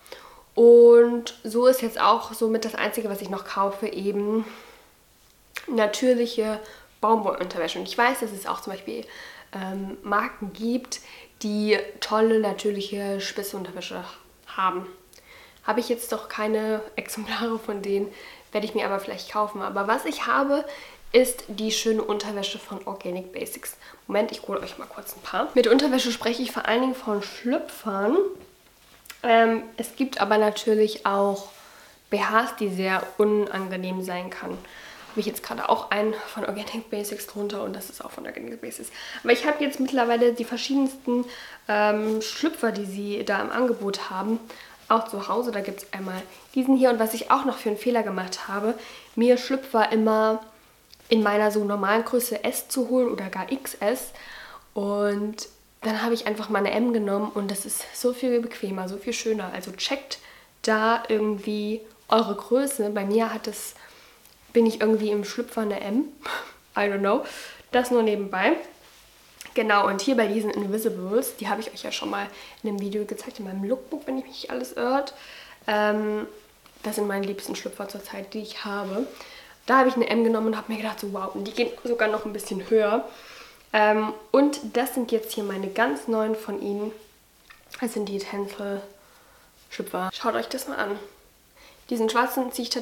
Und 0.54 1.38
so 1.44 1.66
ist 1.66 1.82
jetzt 1.82 2.00
auch 2.00 2.32
somit 2.32 2.64
das 2.64 2.74
Einzige, 2.74 3.10
was 3.10 3.20
ich 3.20 3.28
noch 3.28 3.44
kaufe, 3.44 3.86
eben 3.86 4.46
natürliche 5.66 6.58
Baumwollunterwäsche. 7.02 7.78
Und 7.78 7.86
ich 7.86 7.98
weiß, 7.98 8.20
dass 8.20 8.32
es 8.32 8.46
auch 8.46 8.62
zum 8.62 8.72
Beispiel 8.72 9.04
ähm, 9.52 9.96
Marken 10.02 10.52
gibt, 10.52 11.00
die 11.42 11.78
tolle 12.00 12.40
natürliche 12.40 13.20
Spitzenunterwäsche 13.20 14.04
haben. 14.46 14.86
Habe 15.64 15.80
ich 15.80 15.88
jetzt 15.88 16.12
doch 16.12 16.28
keine 16.28 16.82
Exemplare 16.96 17.58
von 17.58 17.82
denen, 17.82 18.08
werde 18.52 18.66
ich 18.66 18.74
mir 18.74 18.86
aber 18.86 19.00
vielleicht 19.00 19.30
kaufen. 19.30 19.60
Aber 19.62 19.86
was 19.86 20.04
ich 20.04 20.26
habe, 20.26 20.64
ist 21.12 21.44
die 21.48 21.72
schöne 21.72 22.02
Unterwäsche 22.02 22.58
von 22.58 22.86
Organic 22.86 23.32
Basics. 23.32 23.76
Moment, 24.06 24.32
ich 24.32 24.42
hole 24.46 24.60
euch 24.60 24.78
mal 24.78 24.86
kurz 24.86 25.16
ein 25.16 25.22
paar. 25.22 25.48
Mit 25.54 25.66
Unterwäsche 25.66 26.12
spreche 26.12 26.42
ich 26.42 26.52
vor 26.52 26.66
allen 26.66 26.82
Dingen 26.82 26.94
von 26.94 27.22
Schlüpfern. 27.22 28.16
Ähm, 29.22 29.62
es 29.76 29.96
gibt 29.96 30.20
aber 30.20 30.38
natürlich 30.38 31.06
auch 31.06 31.48
BHs, 32.10 32.56
die 32.58 32.68
sehr 32.68 33.02
unangenehm 33.18 34.02
sein 34.02 34.30
kann. 34.30 34.56
Habe 35.10 35.20
ich 35.20 35.26
jetzt 35.26 35.42
gerade 35.42 35.68
auch 35.68 35.90
einen 35.90 36.14
von 36.14 36.44
Organic 36.44 36.90
Basics 36.90 37.26
drunter 37.26 37.62
und 37.62 37.74
das 37.74 37.90
ist 37.90 38.04
auch 38.04 38.10
von 38.10 38.26
Organic 38.26 38.60
Basics. 38.60 38.90
Aber 39.22 39.32
ich 39.32 39.46
habe 39.46 39.64
jetzt 39.64 39.80
mittlerweile 39.80 40.32
die 40.32 40.44
verschiedensten 40.44 41.24
ähm, 41.68 42.20
Schlüpfer, 42.22 42.72
die 42.72 42.84
sie 42.84 43.24
da 43.24 43.40
im 43.40 43.50
Angebot 43.50 44.10
haben 44.10 44.38
auch 44.88 45.08
zu 45.08 45.28
Hause. 45.28 45.52
Da 45.52 45.60
gibt 45.60 45.82
es 45.82 45.92
einmal 45.92 46.20
diesen 46.54 46.76
hier. 46.76 46.90
Und 46.90 46.98
was 46.98 47.14
ich 47.14 47.30
auch 47.30 47.44
noch 47.44 47.58
für 47.58 47.70
einen 47.70 47.78
Fehler 47.78 48.02
gemacht 48.02 48.48
habe, 48.48 48.74
mir 49.16 49.36
Schlüpfer 49.36 49.92
immer 49.92 50.40
in 51.08 51.22
meiner 51.22 51.50
so 51.50 51.64
normalen 51.64 52.04
Größe 52.04 52.44
S 52.44 52.68
zu 52.68 52.88
holen 52.88 53.10
oder 53.10 53.28
gar 53.28 53.46
XS. 53.46 54.12
Und 54.74 55.48
dann 55.82 56.02
habe 56.02 56.14
ich 56.14 56.26
einfach 56.26 56.48
meine 56.48 56.72
M 56.72 56.92
genommen 56.92 57.30
und 57.34 57.50
das 57.50 57.64
ist 57.64 57.84
so 57.94 58.12
viel 58.12 58.40
bequemer, 58.40 58.88
so 58.88 58.96
viel 58.96 59.12
schöner. 59.12 59.50
Also 59.54 59.72
checkt 59.72 60.18
da 60.62 61.02
irgendwie 61.08 61.80
eure 62.08 62.34
Größe. 62.34 62.90
Bei 62.90 63.04
mir 63.04 63.32
hat 63.32 63.46
es, 63.46 63.74
bin 64.58 64.66
ich 64.66 64.80
irgendwie 64.80 65.12
im 65.12 65.24
Schlüpfer 65.24 65.60
eine 65.60 65.80
M. 65.80 66.06
I 66.76 66.80
don't 66.80 66.98
know. 66.98 67.24
Das 67.70 67.92
nur 67.92 68.02
nebenbei. 68.02 68.56
Genau, 69.54 69.86
und 69.86 70.00
hier 70.00 70.16
bei 70.16 70.26
diesen 70.26 70.50
Invisibles, 70.50 71.36
die 71.36 71.48
habe 71.48 71.60
ich 71.60 71.72
euch 71.72 71.84
ja 71.84 71.92
schon 71.92 72.10
mal 72.10 72.26
in 72.64 72.70
einem 72.70 72.80
Video 72.80 73.04
gezeigt, 73.04 73.38
in 73.38 73.44
meinem 73.44 73.62
Lookbook, 73.62 74.04
wenn 74.08 74.18
ich 74.18 74.24
mich 74.24 74.32
nicht 74.32 74.50
alles 74.50 74.72
irrt. 74.72 75.14
Ähm, 75.68 76.26
das 76.82 76.96
sind 76.96 77.06
meine 77.06 77.24
liebsten 77.24 77.54
Schlüpfer 77.54 77.88
zurzeit, 77.88 78.34
die 78.34 78.40
ich 78.40 78.64
habe. 78.64 79.06
Da 79.66 79.78
habe 79.78 79.90
ich 79.90 79.94
eine 79.94 80.10
M 80.10 80.24
genommen 80.24 80.48
und 80.48 80.56
habe 80.56 80.72
mir 80.72 80.78
gedacht, 80.78 80.98
so 80.98 81.12
wow, 81.12 81.32
und 81.36 81.44
die 81.44 81.52
gehen 81.52 81.70
sogar 81.84 82.08
noch 82.08 82.24
ein 82.24 82.32
bisschen 82.32 82.68
höher. 82.68 83.08
Ähm, 83.72 84.12
und 84.32 84.58
das 84.72 84.92
sind 84.92 85.12
jetzt 85.12 85.34
hier 85.34 85.44
meine 85.44 85.68
ganz 85.68 86.08
neuen 86.08 86.34
von 86.34 86.60
ihnen. 86.60 86.90
Das 87.80 87.92
sind 87.92 88.08
die 88.08 88.18
Tencel 88.18 88.82
Schlüpfer. 89.70 90.10
Schaut 90.12 90.34
euch 90.34 90.48
das 90.48 90.66
mal 90.66 90.78
an. 90.78 90.98
Diesen 91.90 92.10
schwarzen 92.10 92.50
ziehe 92.50 92.66
ich 92.66 92.74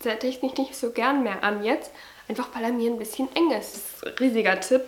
tatsächlich 0.00 0.56
nicht 0.58 0.74
so 0.74 0.90
gern 0.90 1.22
mehr 1.22 1.44
an 1.44 1.62
jetzt. 1.64 1.92
Einfach 2.28 2.48
weil 2.54 2.64
er 2.64 2.72
mir 2.72 2.90
ein 2.90 2.98
bisschen 2.98 3.28
eng 3.34 3.50
ist. 3.50 3.74
Das 3.74 3.76
ist 3.76 4.06
ein 4.06 4.14
riesiger 4.18 4.60
Tipp 4.60 4.82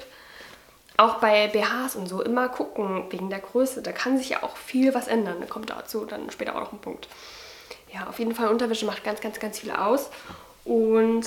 auch 0.97 1.17
bei 1.17 1.49
BHs 1.49 1.97
und 1.97 2.07
so 2.09 2.23
immer 2.23 2.49
gucken 2.49 3.05
wegen 3.11 3.31
der 3.31 3.41
Größe. 3.41 3.83
Da 3.83 3.93
kann 3.93 4.19
sich 4.19 4.31
ja 4.31 4.43
auch 4.43 4.57
viel 4.57 4.95
was 4.95 5.09
ändern. 5.09 5.37
Da 5.41 5.47
kommt 5.47 5.71
dazu 5.71 6.05
dann 6.05 6.31
später 6.31 6.55
auch 6.55 6.61
noch 6.61 6.73
ein 6.73 6.81
Punkt. 6.81 7.09
Ja, 7.93 8.07
auf 8.09 8.19
jeden 8.19 8.35
Fall 8.35 8.49
Unterwäsche 8.49 8.87
macht 8.87 9.05
ganz, 9.05 9.21
ganz, 9.21 9.39
ganz 9.41 9.59
viel 9.59 9.71
aus. 9.71 10.11
Und 10.65 11.27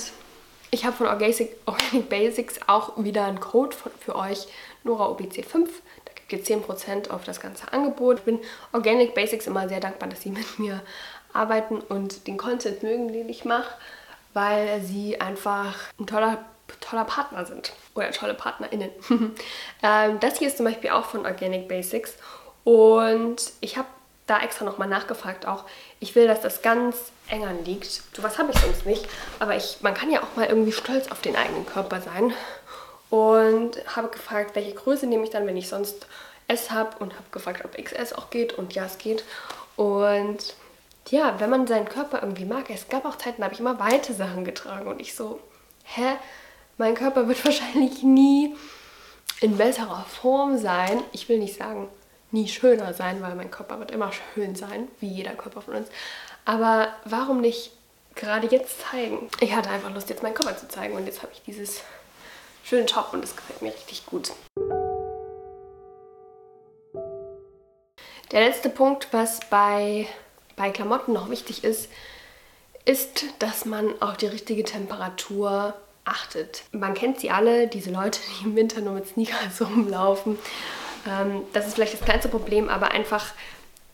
ich 0.70 0.84
habe 0.84 0.96
von 0.96 1.06
Organic, 1.06 1.56
Organic 1.66 2.08
Basics 2.08 2.60
auch 2.66 2.92
wieder 2.96 3.26
einen 3.26 3.40
Code 3.40 3.76
für 4.00 4.16
euch, 4.16 4.46
NoraOBC5. 4.84 5.68
Da 6.04 6.12
gibt 6.28 6.48
ihr 6.48 6.58
10% 6.58 7.10
auf 7.10 7.24
das 7.24 7.40
ganze 7.40 7.72
Angebot. 7.72 8.18
Ich 8.18 8.24
bin 8.24 8.40
Organic 8.72 9.14
Basics 9.14 9.46
immer 9.46 9.68
sehr 9.68 9.80
dankbar, 9.80 10.08
dass 10.08 10.22
sie 10.22 10.30
mit 10.30 10.58
mir 10.58 10.82
arbeiten 11.36 11.80
und 11.80 12.26
den 12.26 12.36
Content 12.36 12.82
mögen, 12.82 13.12
den 13.12 13.28
ich 13.28 13.44
mache, 13.44 13.74
weil 14.34 14.80
sie 14.82 15.20
einfach 15.20 15.74
ein 15.98 16.06
toller 16.06 16.38
toller 16.80 17.04
Partner 17.04 17.44
sind. 17.44 17.72
Oder 17.94 18.10
tolle 18.10 18.34
PartnerInnen. 18.34 18.90
ähm, 19.82 20.20
das 20.20 20.38
hier 20.38 20.48
ist 20.48 20.56
zum 20.56 20.66
Beispiel 20.66 20.90
auch 20.90 21.06
von 21.06 21.26
Organic 21.26 21.68
Basics. 21.68 22.14
Und 22.64 23.52
ich 23.60 23.76
habe 23.76 23.88
da 24.26 24.40
extra 24.40 24.64
nochmal 24.64 24.88
nachgefragt 24.88 25.46
auch. 25.46 25.64
Ich 26.00 26.14
will, 26.14 26.26
dass 26.26 26.40
das 26.40 26.62
ganz 26.62 26.96
eng 27.28 27.44
anliegt. 27.44 28.02
So 28.14 28.22
was 28.22 28.38
habe 28.38 28.50
ich 28.52 28.58
sonst 28.58 28.86
nicht. 28.86 29.06
Aber 29.38 29.56
ich, 29.56 29.78
man 29.80 29.94
kann 29.94 30.10
ja 30.10 30.22
auch 30.22 30.36
mal 30.36 30.46
irgendwie 30.46 30.72
stolz 30.72 31.10
auf 31.10 31.20
den 31.20 31.36
eigenen 31.36 31.66
Körper 31.66 32.00
sein. 32.00 32.32
Und 33.08 33.78
habe 33.94 34.08
gefragt, 34.08 34.56
welche 34.56 34.74
Größe 34.74 35.06
nehme 35.06 35.24
ich 35.24 35.30
dann, 35.30 35.46
wenn 35.46 35.56
ich 35.56 35.68
sonst 35.68 36.06
S 36.48 36.70
habe. 36.70 36.96
Und 36.98 37.14
habe 37.14 37.30
gefragt, 37.30 37.64
ob 37.64 37.76
XS 37.76 38.12
auch 38.12 38.30
geht. 38.30 38.54
Und 38.54 38.74
ja, 38.74 38.84
es 38.86 38.98
geht. 38.98 39.24
Und 39.76 40.54
ja, 41.10 41.38
wenn 41.38 41.50
man 41.50 41.66
seinen 41.66 41.88
Körper 41.88 42.22
irgendwie 42.22 42.44
mag. 42.44 42.70
Es 42.70 42.88
gab 42.88 43.04
auch 43.04 43.16
Zeiten, 43.16 43.40
da 43.40 43.44
habe 43.44 43.54
ich 43.54 43.60
immer 43.60 43.78
weite 43.78 44.12
Sachen 44.12 44.44
getragen. 44.44 44.86
Und 44.88 45.00
ich 45.00 45.14
so, 45.14 45.40
hä? 45.84 46.16
Mein 46.78 46.94
Körper 46.94 47.28
wird 47.28 47.44
wahrscheinlich 47.44 48.02
nie 48.02 48.54
in 49.40 49.56
besserer 49.56 50.04
Form 50.04 50.58
sein. 50.58 51.02
Ich 51.12 51.28
will 51.28 51.38
nicht 51.38 51.56
sagen, 51.56 51.88
nie 52.30 52.48
schöner 52.48 52.92
sein, 52.92 53.22
weil 53.22 53.34
mein 53.34 53.50
Körper 53.50 53.78
wird 53.78 53.90
immer 53.90 54.10
schön 54.12 54.56
sein, 54.56 54.88
wie 55.00 55.08
jeder 55.08 55.34
Körper 55.34 55.62
von 55.62 55.74
uns. 55.74 55.88
Aber 56.44 56.88
warum 57.04 57.40
nicht 57.40 57.72
gerade 58.14 58.46
jetzt 58.48 58.80
zeigen? 58.90 59.28
Ich 59.40 59.54
hatte 59.54 59.70
einfach 59.70 59.92
Lust, 59.92 60.10
jetzt 60.10 60.22
meinen 60.22 60.34
Körper 60.34 60.56
zu 60.56 60.68
zeigen 60.68 60.94
und 60.94 61.06
jetzt 61.06 61.22
habe 61.22 61.32
ich 61.32 61.42
dieses 61.42 61.82
schöne 62.64 62.86
Top 62.86 63.12
und 63.12 63.22
es 63.22 63.36
gefällt 63.36 63.62
mir 63.62 63.72
richtig 63.72 64.06
gut. 64.06 64.32
Der 68.32 68.40
letzte 68.40 68.70
Punkt, 68.70 69.08
was 69.12 69.38
bei, 69.50 70.08
bei 70.56 70.70
Klamotten 70.70 71.12
noch 71.12 71.30
wichtig 71.30 71.64
ist, 71.64 71.88
ist, 72.84 73.24
dass 73.38 73.64
man 73.64 74.00
auch 74.00 74.16
die 74.16 74.26
richtige 74.26 74.64
Temperatur 74.64 75.74
achtet. 76.04 76.62
Man 76.72 76.94
kennt 76.94 77.20
sie 77.20 77.30
alle, 77.30 77.66
diese 77.66 77.90
Leute, 77.90 78.20
die 78.40 78.46
im 78.46 78.56
Winter 78.56 78.80
nur 78.80 78.94
mit 78.94 79.08
Sneakers 79.08 79.60
rumlaufen. 79.60 80.38
Ähm, 81.06 81.42
das 81.52 81.66
ist 81.66 81.74
vielleicht 81.74 81.94
das 81.94 82.00
kleinste 82.00 82.28
Problem, 82.28 82.68
aber 82.68 82.92
einfach 82.92 83.32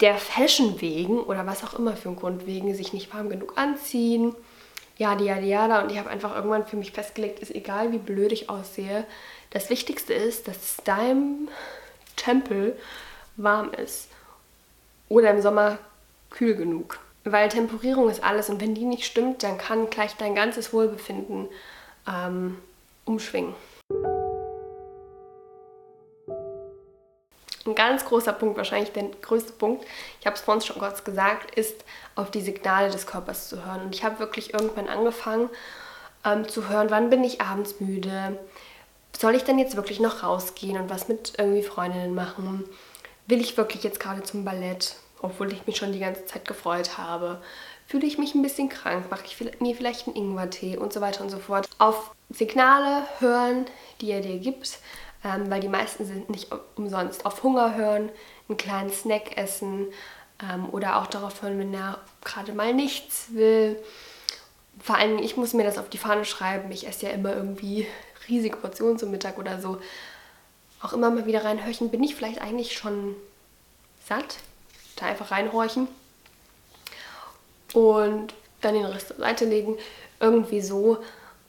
der 0.01 0.17
Fashion 0.17 0.81
wegen 0.81 1.21
oder 1.21 1.47
was 1.47 1.65
auch 1.65 1.75
immer 1.79 1.97
für 1.97 2.09
einen 2.09 2.19
Grund 2.19 2.47
wegen 2.47 2.75
sich 2.75 2.93
nicht 2.93 3.13
warm 3.15 3.29
genug 3.29 3.57
anziehen. 3.57 4.35
Ja, 4.99 5.15
die, 5.15 5.25
ja, 5.25 5.41
die, 5.41 5.49
ja, 5.49 5.81
Und 5.81 5.91
ich 5.91 5.99
habe 5.99 6.11
einfach 6.11 6.35
irgendwann 6.35 6.67
für 6.67 6.77
mich 6.77 6.93
festgelegt, 6.93 7.41
ist 7.41 7.55
egal, 7.55 7.93
wie 7.93 7.99
blöd 7.99 8.31
ich 8.31 8.51
aussehe. 8.51 9.05
Das 9.51 9.71
Wichtigste 9.71 10.13
ist, 10.13 10.49
dass 10.49 10.77
dein 10.85 11.49
Tempel 12.17 12.79
warm 13.37 13.73
ist. 13.73 14.09
Oder 15.09 15.31
im 15.31 15.41
Sommer 15.41 15.79
kühl 16.33 16.55
genug. 16.55 16.99
Weil 17.25 17.49
Temperierung 17.49 18.11
ist 18.11 18.25
alles 18.25 18.51
und 18.51 18.61
wenn 18.61 18.75
die 18.75 18.85
nicht 18.85 19.05
stimmt, 19.05 19.43
dann 19.45 19.59
kann 19.59 19.91
gleich 19.91 20.17
dein 20.17 20.35
ganzes 20.35 20.73
Wohlbefinden 20.73 21.49
ähm, 22.09 22.59
umschwingen. 23.05 23.55
Ein 27.65 27.77
ganz 27.77 28.05
großer 28.05 28.33
Punkt, 28.33 28.57
wahrscheinlich 28.57 28.91
der 28.91 29.05
größte 29.23 29.53
Punkt, 29.53 29.87
ich 30.19 30.27
habe 30.27 30.35
es 30.35 30.43
vorhin 30.43 30.63
schon 30.63 30.81
kurz 30.81 31.05
gesagt, 31.05 31.55
ist 31.55 31.85
auf 32.17 32.33
die 32.33 32.41
Signale 32.41 32.91
des 32.91 33.07
Körpers 33.07 33.49
zu 33.49 33.65
hören. 33.65 33.83
Und 33.83 33.95
ich 33.95 34.03
habe 34.03 34.19
wirklich 34.19 34.53
irgendwann 34.53 34.89
angefangen 34.89 35.49
ähm, 36.25 36.49
zu 36.49 36.69
hören, 36.69 36.91
wann 36.91 37.09
bin 37.09 37.23
ich 37.23 37.41
abends 37.41 37.79
müde, 37.79 38.37
soll 39.17 39.37
ich 39.37 39.45
denn 39.45 39.61
jetzt 39.61 39.77
wirklich 39.77 40.01
noch 40.01 40.25
rausgehen 40.25 40.81
und 40.81 40.91
was 40.91 41.07
mit 41.07 41.35
irgendwie 41.39 41.63
Freundinnen 41.63 42.17
machen? 42.17 42.65
Will 43.29 43.41
ich 43.41 43.57
wirklich 43.57 43.85
jetzt 43.85 44.01
gerade 44.01 44.25
zum 44.25 44.45
Ballett, 44.45 44.97
obwohl 45.23 45.53
ich 45.53 45.67
mich 45.67 45.77
schon 45.77 45.93
die 45.93 46.01
ganze 46.01 46.27
Zeit 46.27 46.47
gefreut 46.47 46.99
habe? 46.99 47.41
Fühle 47.87 48.07
ich 48.07 48.19
mich 48.19 48.35
ein 48.35 48.43
bisschen 48.43 48.69
krank? 48.69 49.11
Mache 49.11 49.25
ich 49.27 49.61
mir 49.61 49.75
vielleicht 49.75 50.07
einen 50.07 50.17
Ingwertee 50.17 50.77
und 50.77 50.93
so 50.93 51.01
weiter 51.01 51.23
und 51.23 51.31
so 51.31 51.39
fort? 51.39 51.69
Auf 51.79 52.13
Signale 52.31 53.07
hören, 53.19 53.67
die 54.01 54.11
er 54.11 54.21
dir 54.21 54.39
gibt, 54.39 54.79
ähm, 55.25 55.51
weil 55.51 55.61
die 55.61 55.69
meisten 55.69 56.05
sind 56.05 56.31
nicht 56.31 56.49
umsonst. 56.77 57.27
Auf 57.27 57.43
Hunger 57.43 57.75
hören, 57.75 58.11
einen 58.49 58.57
kleinen 58.57 58.91
Snack 58.91 59.37
essen 59.37 59.89
ähm, 60.43 60.69
oder 60.71 61.01
auch 61.01 61.07
darauf 61.07 61.43
hören, 61.43 61.59
wenn 61.59 61.75
er 61.75 61.99
gerade 62.25 62.53
mal 62.53 62.75
nichts 62.75 63.27
will. 63.31 63.77
Vor 64.81 64.97
allem, 64.97 65.19
ich 65.19 65.37
muss 65.37 65.53
mir 65.53 65.65
das 65.65 65.79
auf 65.79 65.89
die 65.89 65.99
Fahne 65.99 66.25
schreiben. 66.25 66.73
Ich 66.73 66.87
esse 66.89 67.07
ja 67.07 67.13
immer 67.13 67.35
irgendwie 67.35 67.87
riesige 68.29 68.57
Portionen 68.57 68.99
zum 68.99 69.11
Mittag 69.11 69.39
oder 69.39 69.61
so. 69.61 69.79
auch 70.81 70.93
immer 70.93 71.11
mal 71.11 71.27
wieder 71.27 71.45
reinhorchen. 71.45 71.91
Bin 71.91 72.03
ich 72.03 72.15
vielleicht 72.15 72.41
eigentlich 72.41 72.73
schon 72.73 73.15
satt? 74.09 74.39
Da 74.97 75.07
einfach 75.07 75.31
reinhorchen 75.31 75.89
und 77.75 78.35
dann 78.61 78.75
den 78.75 78.85
Rest 78.85 79.09
zur 79.09 79.17
Seite 79.17 79.45
legen. 79.45 79.77
Irgendwie 80.21 80.61
so. 80.61 80.99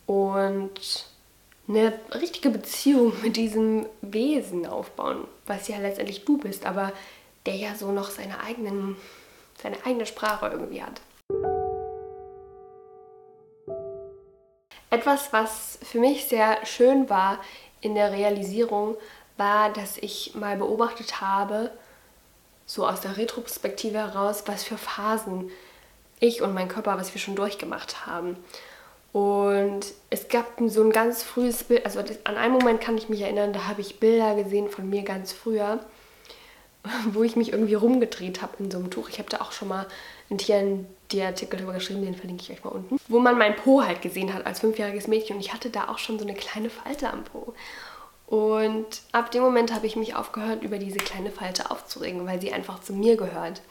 Und 0.05 1.05
eine 1.67 1.93
richtige 2.13 2.49
Beziehung 2.49 3.13
mit 3.21 3.37
diesem 3.37 3.85
Wesen 4.01 4.65
aufbauen, 4.65 5.27
was 5.45 5.67
ja 5.67 5.77
letztendlich 5.77 6.25
du 6.25 6.37
bist, 6.37 6.65
aber 6.65 6.91
der 7.45 7.55
ja 7.55 7.75
so 7.75 7.91
noch 7.91 8.09
seine, 8.09 8.39
eigenen, 8.39 8.95
seine 9.61 9.77
eigene 9.85 10.05
Sprache 10.05 10.47
irgendwie 10.47 10.81
hat. 10.81 11.01
Etwas, 14.89 15.33
was 15.33 15.79
für 15.81 15.99
mich 15.99 16.25
sehr 16.25 16.63
schön 16.65 17.09
war 17.09 17.39
in 17.81 17.95
der 17.95 18.11
Realisierung, 18.11 18.95
war, 19.37 19.73
dass 19.73 19.97
ich 19.97 20.35
mal 20.35 20.55
beobachtet 20.55 21.19
habe, 21.19 21.71
so 22.65 22.87
aus 22.87 23.01
der 23.01 23.17
Retrospektive 23.17 23.97
heraus, 23.97 24.43
was 24.45 24.63
für 24.63 24.77
Phasen 24.77 25.51
ich 26.19 26.41
und 26.41 26.53
mein 26.53 26.69
Körper, 26.69 26.97
was 26.97 27.13
wir 27.13 27.21
schon 27.21 27.35
durchgemacht 27.35 28.05
haben. 28.05 28.37
Und 29.11 29.81
es 30.09 30.27
gab 30.27 30.47
so 30.67 30.81
ein 30.81 30.91
ganz 30.91 31.21
frühes 31.21 31.65
Bild, 31.65 31.85
also 31.85 31.99
an 31.99 32.35
einen 32.35 32.53
Moment 32.53 32.81
kann 32.81 32.97
ich 32.97 33.09
mich 33.09 33.21
erinnern, 33.21 33.53
da 33.53 33.67
habe 33.67 33.81
ich 33.81 33.99
Bilder 33.99 34.35
gesehen 34.35 34.69
von 34.69 34.89
mir 34.89 35.03
ganz 35.03 35.31
früher, 35.31 35.79
wo 37.11 37.23
ich 37.23 37.35
mich 37.35 37.51
irgendwie 37.51 37.75
rumgedreht 37.75 38.41
habe 38.41 38.53
in 38.59 38.71
so 38.71 38.79
einem 38.79 38.89
Tuch. 38.89 39.09
Ich 39.09 39.19
habe 39.19 39.29
da 39.29 39.41
auch 39.41 39.51
schon 39.51 39.67
mal 39.67 39.85
einen 40.31 40.39
TND-Artikel 40.39 41.57
darüber 41.57 41.73
geschrieben, 41.73 42.03
den 42.03 42.15
verlinke 42.15 42.41
ich 42.41 42.51
euch 42.51 42.63
mal 42.63 42.71
unten. 42.71 42.97
Wo 43.07 43.19
man 43.19 43.37
mein 43.37 43.55
Po 43.55 43.83
halt 43.83 44.01
gesehen 44.01 44.33
hat 44.33 44.47
als 44.47 44.61
fünfjähriges 44.61 45.07
Mädchen 45.07 45.35
und 45.35 45.41
ich 45.41 45.53
hatte 45.53 45.69
da 45.69 45.89
auch 45.89 45.99
schon 45.99 46.17
so 46.17 46.25
eine 46.25 46.33
kleine 46.33 46.71
Falte 46.71 47.11
am 47.11 47.23
Po. 47.23 47.53
Und 48.27 49.01
ab 49.11 49.31
dem 49.31 49.43
Moment 49.43 49.73
habe 49.73 49.85
ich 49.85 49.95
mich 49.95 50.15
aufgehört, 50.15 50.63
über 50.63 50.77
diese 50.77 50.97
kleine 50.97 51.31
Falte 51.31 51.69
aufzuregen, 51.71 52.25
weil 52.25 52.41
sie 52.41 52.53
einfach 52.53 52.79
zu 52.81 52.93
mir 52.93 53.17
gehört. 53.17 53.61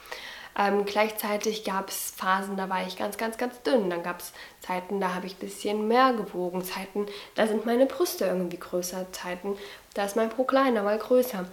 Ähm, 0.59 0.85
gleichzeitig 0.85 1.65
gab 1.65 1.89
es 1.89 2.13
Phasen, 2.15 2.57
da 2.57 2.69
war 2.69 2.87
ich 2.87 2.97
ganz, 2.97 3.17
ganz, 3.17 3.39
ganz 3.39 3.63
dünn. 3.63 3.89
Dann 3.89 4.03
gab 4.03 4.21
es 4.21 4.33
Zeiten, 4.61 5.01
da 5.01 5.15
habe 5.15 5.27
ich 5.27 5.35
ein 5.35 5.47
bisschen 5.47 5.89
mehr 5.89 6.13
gewogen. 6.13 6.63
Zeiten, 6.63 7.07
da 7.35 7.47
sind 7.47 7.65
meine 7.65 7.87
Brüste 7.87 8.27
irgendwie 8.27 8.59
größer. 8.59 9.07
Zeiten, 9.13 9.57
da 9.95 10.05
ist 10.05 10.17
mein 10.17 10.29
Po 10.29 10.45
kleiner, 10.45 10.83
mal 10.83 10.99
größer. 10.99 11.47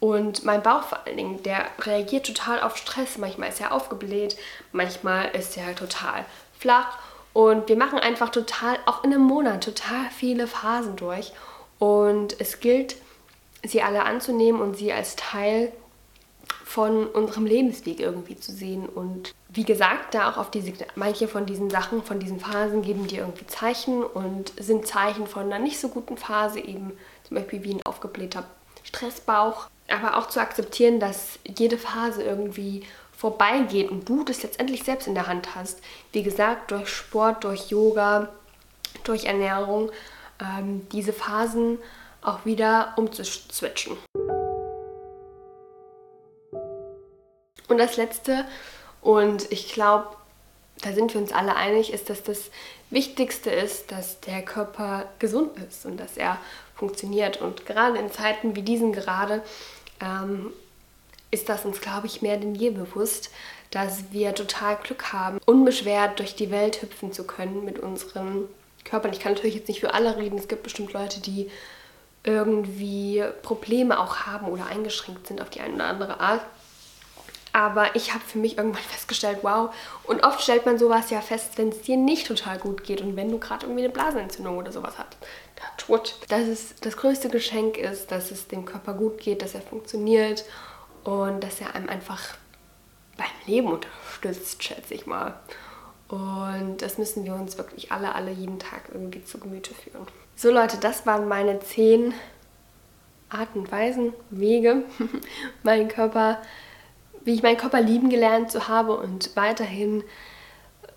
Und 0.00 0.44
mein 0.44 0.62
Bauch 0.62 0.82
vor 0.82 1.06
allen 1.06 1.16
Dingen, 1.16 1.42
der 1.42 1.66
reagiert 1.80 2.26
total 2.26 2.60
auf 2.60 2.76
Stress. 2.76 3.18
Manchmal 3.18 3.50
ist 3.50 3.60
er 3.60 3.72
aufgebläht, 3.72 4.36
manchmal 4.72 5.28
ist 5.30 5.56
er 5.56 5.74
total 5.76 6.24
flach. 6.58 6.98
Und 7.32 7.68
wir 7.68 7.76
machen 7.76 8.00
einfach 8.00 8.30
total, 8.30 8.78
auch 8.86 9.04
in 9.04 9.12
einem 9.12 9.22
Monat, 9.22 9.62
total 9.62 10.10
viele 10.10 10.48
Phasen 10.48 10.96
durch. 10.96 11.32
Und 11.80 12.38
es 12.40 12.60
gilt, 12.60 12.94
sie 13.64 13.82
alle 13.82 14.04
anzunehmen 14.04 14.60
und 14.60 14.76
sie 14.76 14.92
als 14.92 15.16
Teil 15.16 15.72
von 16.64 17.06
unserem 17.06 17.46
Lebensweg 17.46 17.98
irgendwie 17.98 18.36
zu 18.36 18.52
sehen. 18.52 18.86
Und 18.86 19.34
wie 19.48 19.64
gesagt, 19.64 20.14
da 20.14 20.30
auch 20.30 20.36
auf 20.36 20.50
diese, 20.52 20.72
manche 20.94 21.26
von 21.26 21.46
diesen 21.46 21.68
Sachen, 21.68 22.04
von 22.04 22.20
diesen 22.20 22.38
Phasen 22.38 22.82
geben 22.82 23.08
dir 23.08 23.20
irgendwie 23.20 23.46
Zeichen 23.46 24.04
und 24.04 24.52
sind 24.56 24.86
Zeichen 24.86 25.26
von 25.26 25.46
einer 25.46 25.58
nicht 25.58 25.80
so 25.80 25.88
guten 25.88 26.16
Phase, 26.16 26.60
eben 26.60 26.92
zum 27.26 27.36
Beispiel 27.36 27.64
wie 27.64 27.74
ein 27.74 27.86
aufgeblähter 27.86 28.44
Stressbauch. 28.84 29.68
Aber 29.88 30.16
auch 30.16 30.28
zu 30.28 30.40
akzeptieren, 30.40 31.00
dass 31.00 31.40
jede 31.44 31.78
Phase 31.78 32.22
irgendwie 32.22 32.84
vorbeigeht 33.16 33.90
und 33.90 34.08
du 34.08 34.22
das 34.22 34.42
letztendlich 34.42 34.84
selbst 34.84 35.08
in 35.08 35.14
der 35.14 35.26
Hand 35.26 35.54
hast. 35.54 35.80
Wie 36.12 36.22
gesagt, 36.22 36.70
durch 36.70 36.88
Sport, 36.88 37.44
durch 37.44 37.70
Yoga, 37.70 38.28
durch 39.02 39.24
Ernährung, 39.24 39.90
ähm, 40.40 40.86
diese 40.92 41.12
Phasen 41.12 41.78
auch 42.22 42.44
wieder 42.44 42.94
umzuswitchen. 42.96 43.96
Und 47.68 47.78
das 47.78 47.96
Letzte, 47.96 48.44
und 49.00 49.50
ich 49.52 49.72
glaube, 49.72 50.08
da 50.82 50.92
sind 50.92 51.14
wir 51.14 51.20
uns 51.20 51.32
alle 51.32 51.56
einig, 51.56 51.92
ist, 51.92 52.10
dass 52.10 52.22
das 52.22 52.50
Wichtigste 52.90 53.50
ist, 53.50 53.92
dass 53.92 54.20
der 54.20 54.42
Körper 54.42 55.08
gesund 55.18 55.56
ist 55.58 55.86
und 55.86 55.98
dass 55.98 56.16
er 56.16 56.38
funktioniert. 56.74 57.40
Und 57.40 57.66
gerade 57.66 57.98
in 57.98 58.10
Zeiten 58.10 58.56
wie 58.56 58.62
diesen 58.62 58.92
gerade 58.92 59.42
ähm, 60.00 60.52
ist 61.30 61.48
das 61.48 61.64
uns, 61.64 61.80
glaube 61.80 62.06
ich, 62.06 62.22
mehr 62.22 62.36
denn 62.36 62.54
je 62.54 62.70
bewusst, 62.70 63.30
dass 63.70 64.10
wir 64.10 64.34
total 64.34 64.76
Glück 64.76 65.12
haben, 65.12 65.38
unbeschwert 65.46 66.18
durch 66.18 66.34
die 66.34 66.50
Welt 66.50 66.82
hüpfen 66.82 67.12
zu 67.12 67.24
können 67.24 67.64
mit 67.64 67.78
unseren 67.78 68.48
Körpern. 68.84 69.12
Ich 69.12 69.20
kann 69.20 69.32
natürlich 69.34 69.54
jetzt 69.54 69.68
nicht 69.68 69.80
für 69.80 69.94
alle 69.94 70.16
reden. 70.16 70.38
Es 70.38 70.48
gibt 70.48 70.62
bestimmt 70.62 70.92
Leute, 70.92 71.20
die 71.20 71.50
irgendwie 72.22 73.24
Probleme 73.42 73.98
auch 73.98 74.26
haben 74.26 74.48
oder 74.48 74.66
eingeschränkt 74.66 75.26
sind 75.26 75.40
auf 75.40 75.50
die 75.50 75.60
eine 75.60 75.74
oder 75.74 75.86
andere 75.86 76.20
Art. 76.20 76.42
Aber 77.52 77.96
ich 77.96 78.14
habe 78.14 78.24
für 78.24 78.38
mich 78.38 78.58
irgendwann 78.58 78.82
festgestellt, 78.88 79.38
wow. 79.42 79.74
Und 80.04 80.24
oft 80.24 80.40
stellt 80.42 80.66
man 80.66 80.78
sowas 80.78 81.10
ja 81.10 81.20
fest, 81.20 81.56
wenn 81.56 81.70
es 81.70 81.82
dir 81.82 81.96
nicht 81.96 82.26
total 82.26 82.58
gut 82.58 82.84
geht 82.84 83.00
und 83.00 83.16
wenn 83.16 83.30
du 83.30 83.38
gerade 83.38 83.66
irgendwie 83.66 83.84
eine 83.84 83.92
Blasenentzündung 83.92 84.58
oder 84.58 84.72
sowas 84.72 84.94
hast. 84.98 85.16
Tut. 85.76 86.16
Dass 86.28 86.46
es 86.46 86.74
das 86.80 86.96
größte 86.96 87.28
Geschenk 87.28 87.76
ist, 87.76 88.10
dass 88.10 88.30
es 88.30 88.48
dem 88.48 88.64
Körper 88.64 88.94
gut 88.94 89.18
geht, 89.18 89.42
dass 89.42 89.54
er 89.54 89.60
funktioniert 89.60 90.44
und 91.04 91.42
dass 91.42 91.60
er 91.60 91.74
einem 91.74 91.88
einfach 91.88 92.34
beim 93.16 93.26
Leben 93.46 93.68
unterstützt, 93.68 94.62
schätze 94.62 94.94
ich 94.94 95.06
mal. 95.06 95.34
Und 96.10 96.78
das 96.78 96.98
müssen 96.98 97.24
wir 97.24 97.34
uns 97.34 97.56
wirklich 97.56 97.92
alle, 97.92 98.14
alle 98.14 98.32
jeden 98.32 98.58
Tag 98.58 98.90
irgendwie 98.92 99.24
zu 99.24 99.38
Gemüte 99.38 99.74
führen. 99.74 100.06
So 100.34 100.50
Leute, 100.50 100.76
das 100.78 101.06
waren 101.06 101.28
meine 101.28 101.60
zehn 101.60 102.12
Arten 103.28 103.60
und 103.60 103.72
Weisen, 103.72 104.12
Wege, 104.30 104.82
meinen 105.62 105.88
Körper 105.88 106.38
wie 107.24 107.34
ich 107.34 107.42
meinen 107.42 107.56
Körper 107.56 107.80
lieben 107.80 108.10
gelernt 108.10 108.50
zu 108.50 108.68
habe 108.68 108.96
und 108.96 109.36
weiterhin 109.36 110.02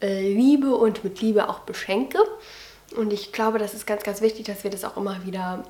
äh, 0.02 0.34
liebe 0.34 0.76
und 0.76 1.04
mit 1.04 1.21
Liebe 1.21 1.49
auch 1.49 1.60
beschenke. 1.60 2.19
Und 2.95 3.12
ich 3.12 3.32
glaube, 3.32 3.60
das 3.60 3.73
ist 3.73 3.86
ganz, 3.86 4.04
ganz 4.04 4.21
wichtig, 4.21 4.45
dass 4.45 4.63
wir 4.63 4.71
das 4.71 4.86
auch 4.86 4.97
immer 4.97 5.26
wieder 5.26 5.63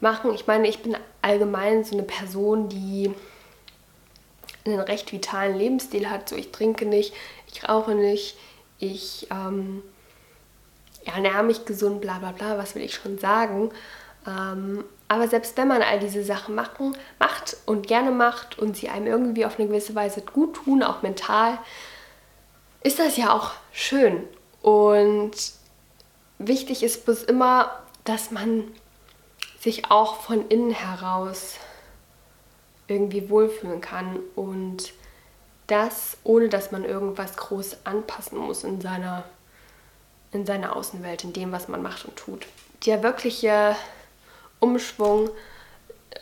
machen. 0.00 0.32
Ich 0.34 0.46
meine, 0.46 0.68
ich 0.68 0.82
bin 0.82 0.96
allgemein 1.22 1.84
so 1.84 1.94
eine 1.94 2.04
Person, 2.04 2.68
die 2.68 3.12
einen 4.64 4.80
recht 4.80 5.12
vitalen 5.12 5.56
Lebensstil 5.56 6.08
hat. 6.08 6.28
So, 6.28 6.36
ich 6.36 6.52
trinke 6.52 6.86
nicht, 6.86 7.12
ich 7.52 7.68
rauche 7.68 7.94
nicht, 7.94 8.36
ich 8.80 9.28
ähm, 9.30 9.82
ernähre 11.04 11.44
mich 11.44 11.64
gesund, 11.64 12.00
bla 12.00 12.18
bla 12.18 12.32
bla, 12.32 12.58
was 12.58 12.74
will 12.74 12.82
ich 12.82 12.94
schon 12.94 13.18
sagen. 13.18 13.70
Ähm, 14.26 14.84
aber 15.08 15.28
selbst 15.28 15.56
wenn 15.56 15.68
man 15.68 15.82
all 15.82 15.98
diese 15.98 16.24
Sachen 16.24 16.54
machen, 16.54 16.96
macht 17.18 17.56
und 17.66 17.86
gerne 17.86 18.10
macht 18.10 18.58
und 18.58 18.76
sie 18.76 18.88
einem 18.88 19.06
irgendwie 19.06 19.44
auf 19.44 19.58
eine 19.58 19.68
gewisse 19.68 19.94
Weise 19.94 20.22
gut 20.22 20.54
tun, 20.54 20.82
auch 20.82 21.02
mental, 21.02 21.58
ist 22.82 22.98
das 22.98 23.16
ja 23.16 23.32
auch 23.32 23.52
schön. 23.72 24.24
Und 24.62 25.32
wichtig 26.38 26.82
ist 26.82 27.04
bloß 27.04 27.24
immer, 27.24 27.70
dass 28.04 28.30
man 28.30 28.64
sich 29.58 29.90
auch 29.90 30.20
von 30.20 30.48
innen 30.48 30.70
heraus 30.70 31.56
irgendwie 32.86 33.28
wohlfühlen 33.28 33.80
kann 33.80 34.18
und 34.34 34.92
das 35.70 36.16
ohne 36.24 36.48
dass 36.48 36.72
man 36.72 36.84
irgendwas 36.84 37.36
groß 37.36 37.78
anpassen 37.84 38.38
muss 38.38 38.64
in 38.64 38.80
seiner 38.80 39.24
in 40.32 40.46
seiner 40.46 40.76
Außenwelt, 40.76 41.24
in 41.24 41.32
dem 41.32 41.50
was 41.50 41.66
man 41.66 41.82
macht 41.82 42.04
und 42.04 42.16
tut. 42.16 42.46
Der 42.86 43.02
wirkliche 43.02 43.74
Umschwung 44.60 45.28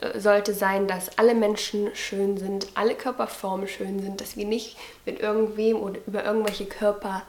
äh, 0.00 0.18
sollte 0.18 0.54
sein, 0.54 0.88
dass 0.88 1.18
alle 1.18 1.34
Menschen 1.34 1.94
schön 1.94 2.38
sind, 2.38 2.68
alle 2.74 2.94
Körperformen 2.94 3.68
schön 3.68 4.00
sind, 4.00 4.20
dass 4.20 4.36
wir 4.36 4.46
nicht 4.46 4.78
mit 5.04 5.20
irgendwem 5.20 5.76
oder 5.76 6.00
über 6.06 6.24
irgendwelche 6.24 6.64
Körper 6.64 7.22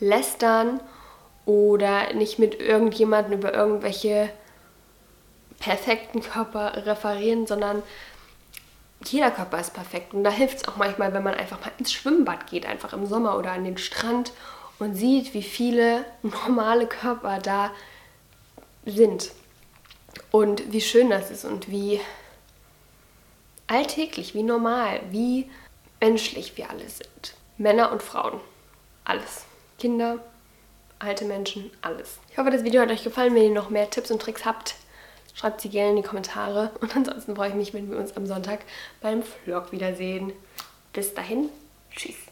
lästern 0.00 0.80
oder 1.46 2.12
nicht 2.12 2.38
mit 2.38 2.60
irgendjemandem 2.60 3.38
über 3.38 3.54
irgendwelche 3.54 4.28
perfekten 5.60 6.20
Körper 6.20 6.86
referieren, 6.86 7.46
sondern 7.46 7.82
jeder 9.04 9.30
Körper 9.30 9.60
ist 9.60 9.74
perfekt. 9.74 10.14
Und 10.14 10.24
da 10.24 10.30
hilft 10.30 10.58
es 10.58 10.68
auch 10.68 10.76
manchmal, 10.76 11.12
wenn 11.12 11.22
man 11.22 11.34
einfach 11.34 11.60
mal 11.60 11.72
ins 11.78 11.92
Schwimmbad 11.92 12.46
geht, 12.48 12.66
einfach 12.66 12.92
im 12.92 13.06
Sommer 13.06 13.38
oder 13.38 13.52
an 13.52 13.64
den 13.64 13.78
Strand 13.78 14.32
und 14.78 14.94
sieht, 14.94 15.34
wie 15.34 15.42
viele 15.42 16.04
normale 16.22 16.86
Körper 16.86 17.38
da 17.38 17.70
sind. 18.84 19.30
Und 20.30 20.72
wie 20.72 20.80
schön 20.80 21.10
das 21.10 21.30
ist 21.30 21.44
und 21.44 21.70
wie 21.70 22.00
alltäglich, 23.66 24.34
wie 24.34 24.42
normal, 24.42 25.00
wie 25.10 25.48
menschlich 26.00 26.56
wir 26.56 26.70
alle 26.70 26.88
sind. 26.88 27.34
Männer 27.56 27.92
und 27.92 28.02
Frauen. 28.02 28.40
Alles. 29.04 29.44
Kinder, 29.78 30.18
alte 30.98 31.24
Menschen, 31.24 31.70
alles. 31.82 32.18
Ich 32.30 32.38
hoffe, 32.38 32.50
das 32.50 32.64
Video 32.64 32.82
hat 32.82 32.90
euch 32.90 33.04
gefallen. 33.04 33.34
Wenn 33.34 33.44
ihr 33.44 33.50
noch 33.50 33.70
mehr 33.70 33.90
Tipps 33.90 34.10
und 34.10 34.20
Tricks 34.20 34.44
habt, 34.44 34.74
schreibt 35.38 35.60
sie 35.60 35.68
gerne 35.68 35.90
in 35.90 35.96
die 35.96 36.02
Kommentare. 36.02 36.70
Und 36.80 36.94
ansonsten 36.96 37.36
freue 37.36 37.50
ich 37.50 37.54
mich, 37.54 37.74
wenn 37.74 37.90
wir 37.90 37.98
uns 37.98 38.16
am 38.16 38.26
Sonntag 38.26 38.60
beim 39.00 39.22
Vlog 39.22 39.72
wiedersehen. 39.72 40.32
Bis 40.92 41.14
dahin, 41.14 41.48
tschüss. 41.90 42.27